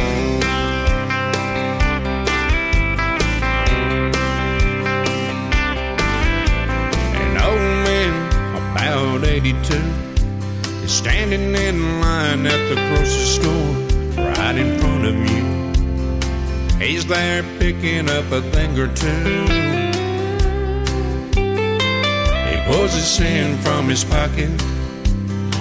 Man 9.20 9.30
82 9.30 9.74
is 10.84 10.91
standing 10.91 11.55
in 11.55 12.01
line 12.01 12.45
at 12.45 12.70
the 12.70 12.76
grocery 12.76 13.26
store 13.38 14.26
right 14.26 14.55
in 14.55 14.80
front 14.80 15.05
of 15.05 15.15
you. 15.15 16.86
He's 16.86 17.05
there 17.05 17.43
picking 17.59 18.09
up 18.09 18.32
a 18.32 18.41
thing 18.41 18.78
or 18.78 18.88
two. 18.93 19.45
He 22.49 22.55
pulls 22.65 22.93
his 22.93 23.18
hand 23.18 23.59
from 23.59 23.88
his 23.88 24.03
pocket 24.03 24.51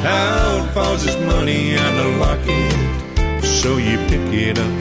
out 0.04 0.72
falls 0.74 1.02
his 1.02 1.16
money 1.24 1.76
out 1.76 1.94
of 1.94 2.16
locket. 2.18 3.44
so 3.44 3.76
you 3.76 3.96
pick 4.08 4.32
it 4.32 4.58
up. 4.58 4.74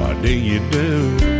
What 0.00 0.22
do 0.22 0.32
you 0.32 0.60
do? 0.70 1.33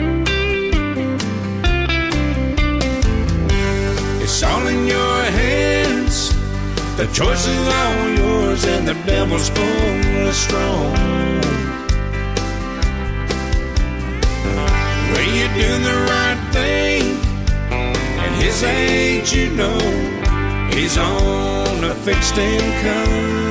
It's 4.34 4.42
all 4.42 4.66
in 4.66 4.88
your 4.88 5.22
hands. 5.38 6.34
The 6.96 7.06
choice 7.12 7.46
is 7.46 7.68
all 7.68 8.08
yours, 8.18 8.64
and 8.64 8.88
the 8.88 8.94
devil's 9.06 9.48
of 9.48 10.34
strong. 10.34 10.92
When 15.12 15.28
you're 15.36 15.54
doing 15.54 15.84
the 15.84 15.98
right 16.10 16.40
thing, 16.52 17.16
and 17.70 18.34
his 18.42 18.64
age, 18.64 19.32
you 19.32 19.50
know, 19.50 19.78
he's 20.74 20.98
on 20.98 21.84
a 21.84 21.94
fixed 21.94 22.36
income. 22.36 23.50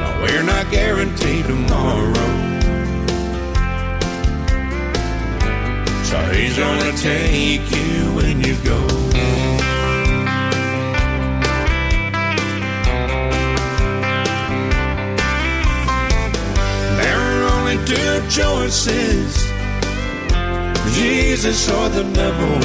No, 0.00 0.20
we're 0.22 0.44
not 0.44 0.70
guaranteed 0.70 1.46
tomorrow. 1.46 2.45
He's 6.36 6.56
gonna 6.58 6.92
take 6.98 7.64
you 7.70 8.12
when 8.14 8.40
you 8.44 8.54
go. 8.62 8.80
There 17.00 17.20
are 17.28 17.42
only 17.54 17.78
two 17.86 18.14
choices 18.28 19.46
Jesus 20.94 21.68
or 21.68 21.88
the 21.88 22.04
devil. 22.12 22.56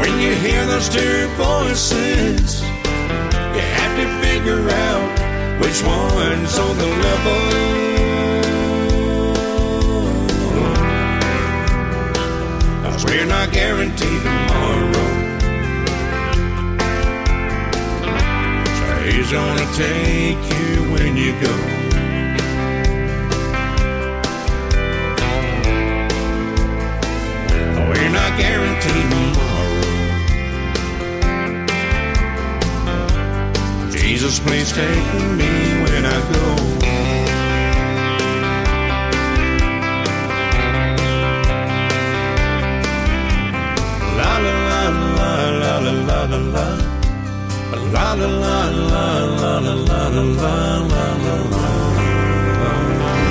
When 0.00 0.20
you 0.20 0.34
hear 0.34 0.64
those 0.66 0.88
two 0.88 1.28
voices, 1.36 2.62
you 2.62 3.64
have 3.78 3.92
to 4.00 4.06
figure 4.24 4.68
out 4.70 5.60
which 5.60 5.82
one's 5.82 6.58
on 6.58 6.76
the 6.78 6.86
level. 6.86 7.93
We're 13.14 13.26
not 13.26 13.52
guaranteed 13.52 14.22
tomorrow. 14.22 15.08
So 18.78 18.86
he's 19.06 19.30
gonna 19.30 19.66
take 19.74 20.42
you 20.52 20.68
when 20.92 21.16
you 21.16 21.32
go. 21.40 21.54
We're 27.88 28.14
not 28.20 28.32
guaranteed 28.36 29.06
tomorrow. 29.14 29.52
Jesus, 33.92 34.40
please 34.40 34.72
take 34.72 35.14
me 35.38 35.52
when 35.84 36.04
I 36.04 36.18
go. 36.32 36.73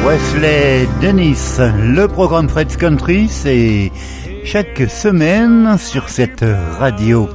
Wesley 0.05 0.87
Dennis, 1.01 1.57
le 1.59 2.05
programme 2.07 2.47
Fred's 2.47 2.77
Country, 2.77 3.27
c'est 3.29 3.91
chaque 4.43 4.83
semaine 4.89 5.77
sur 5.79 6.09
cette 6.09 6.45
radio. 6.77 7.29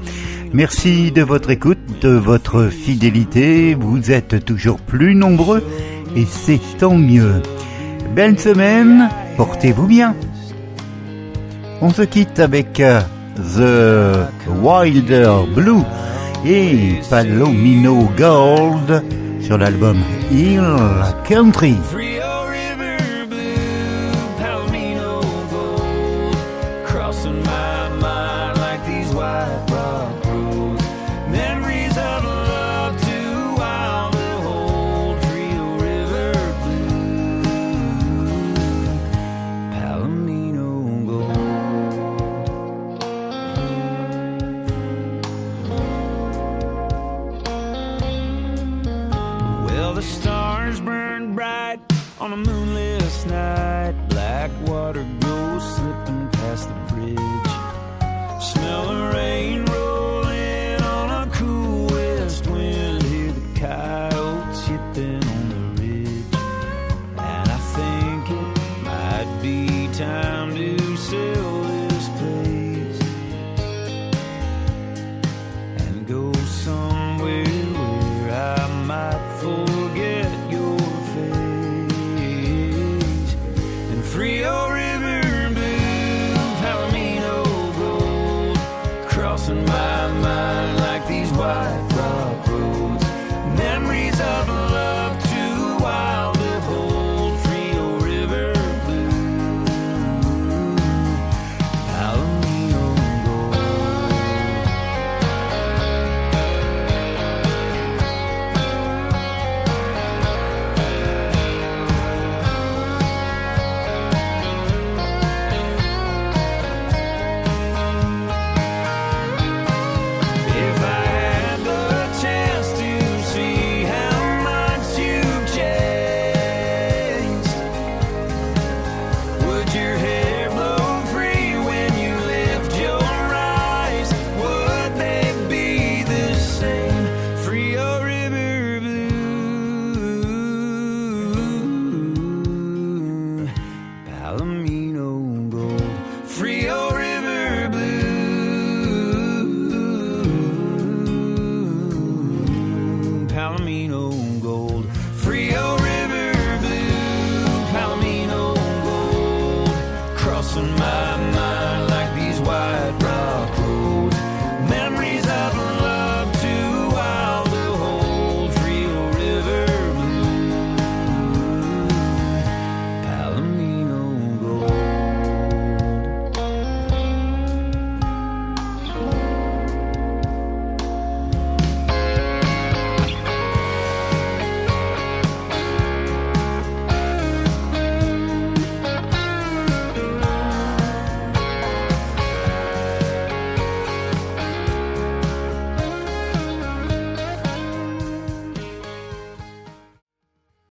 Merci 0.52 1.10
de 1.10 1.22
votre 1.22 1.50
écoute, 1.50 1.78
de 2.02 2.10
votre 2.10 2.68
fidélité. 2.68 3.74
Vous 3.74 4.12
êtes 4.12 4.44
toujours 4.44 4.78
plus 4.78 5.16
nombreux 5.16 5.64
et 6.14 6.24
c'est 6.24 6.60
tant 6.78 6.96
mieux. 6.96 7.42
Belle 8.14 8.38
semaine, 8.38 9.08
portez-vous 9.36 9.86
bien. 9.86 10.14
On 11.80 11.90
se 11.90 12.02
quitte 12.02 12.38
avec 12.38 12.80
euh, 12.80 13.00
The 13.38 14.26
Wilder 14.60 15.46
Blue 15.54 15.84
et 16.44 17.00
Palomino 17.08 18.08
Gold 18.16 19.04
sur 19.40 19.56
l'album 19.56 19.98
Hill 20.32 20.64
Country. 21.24 21.76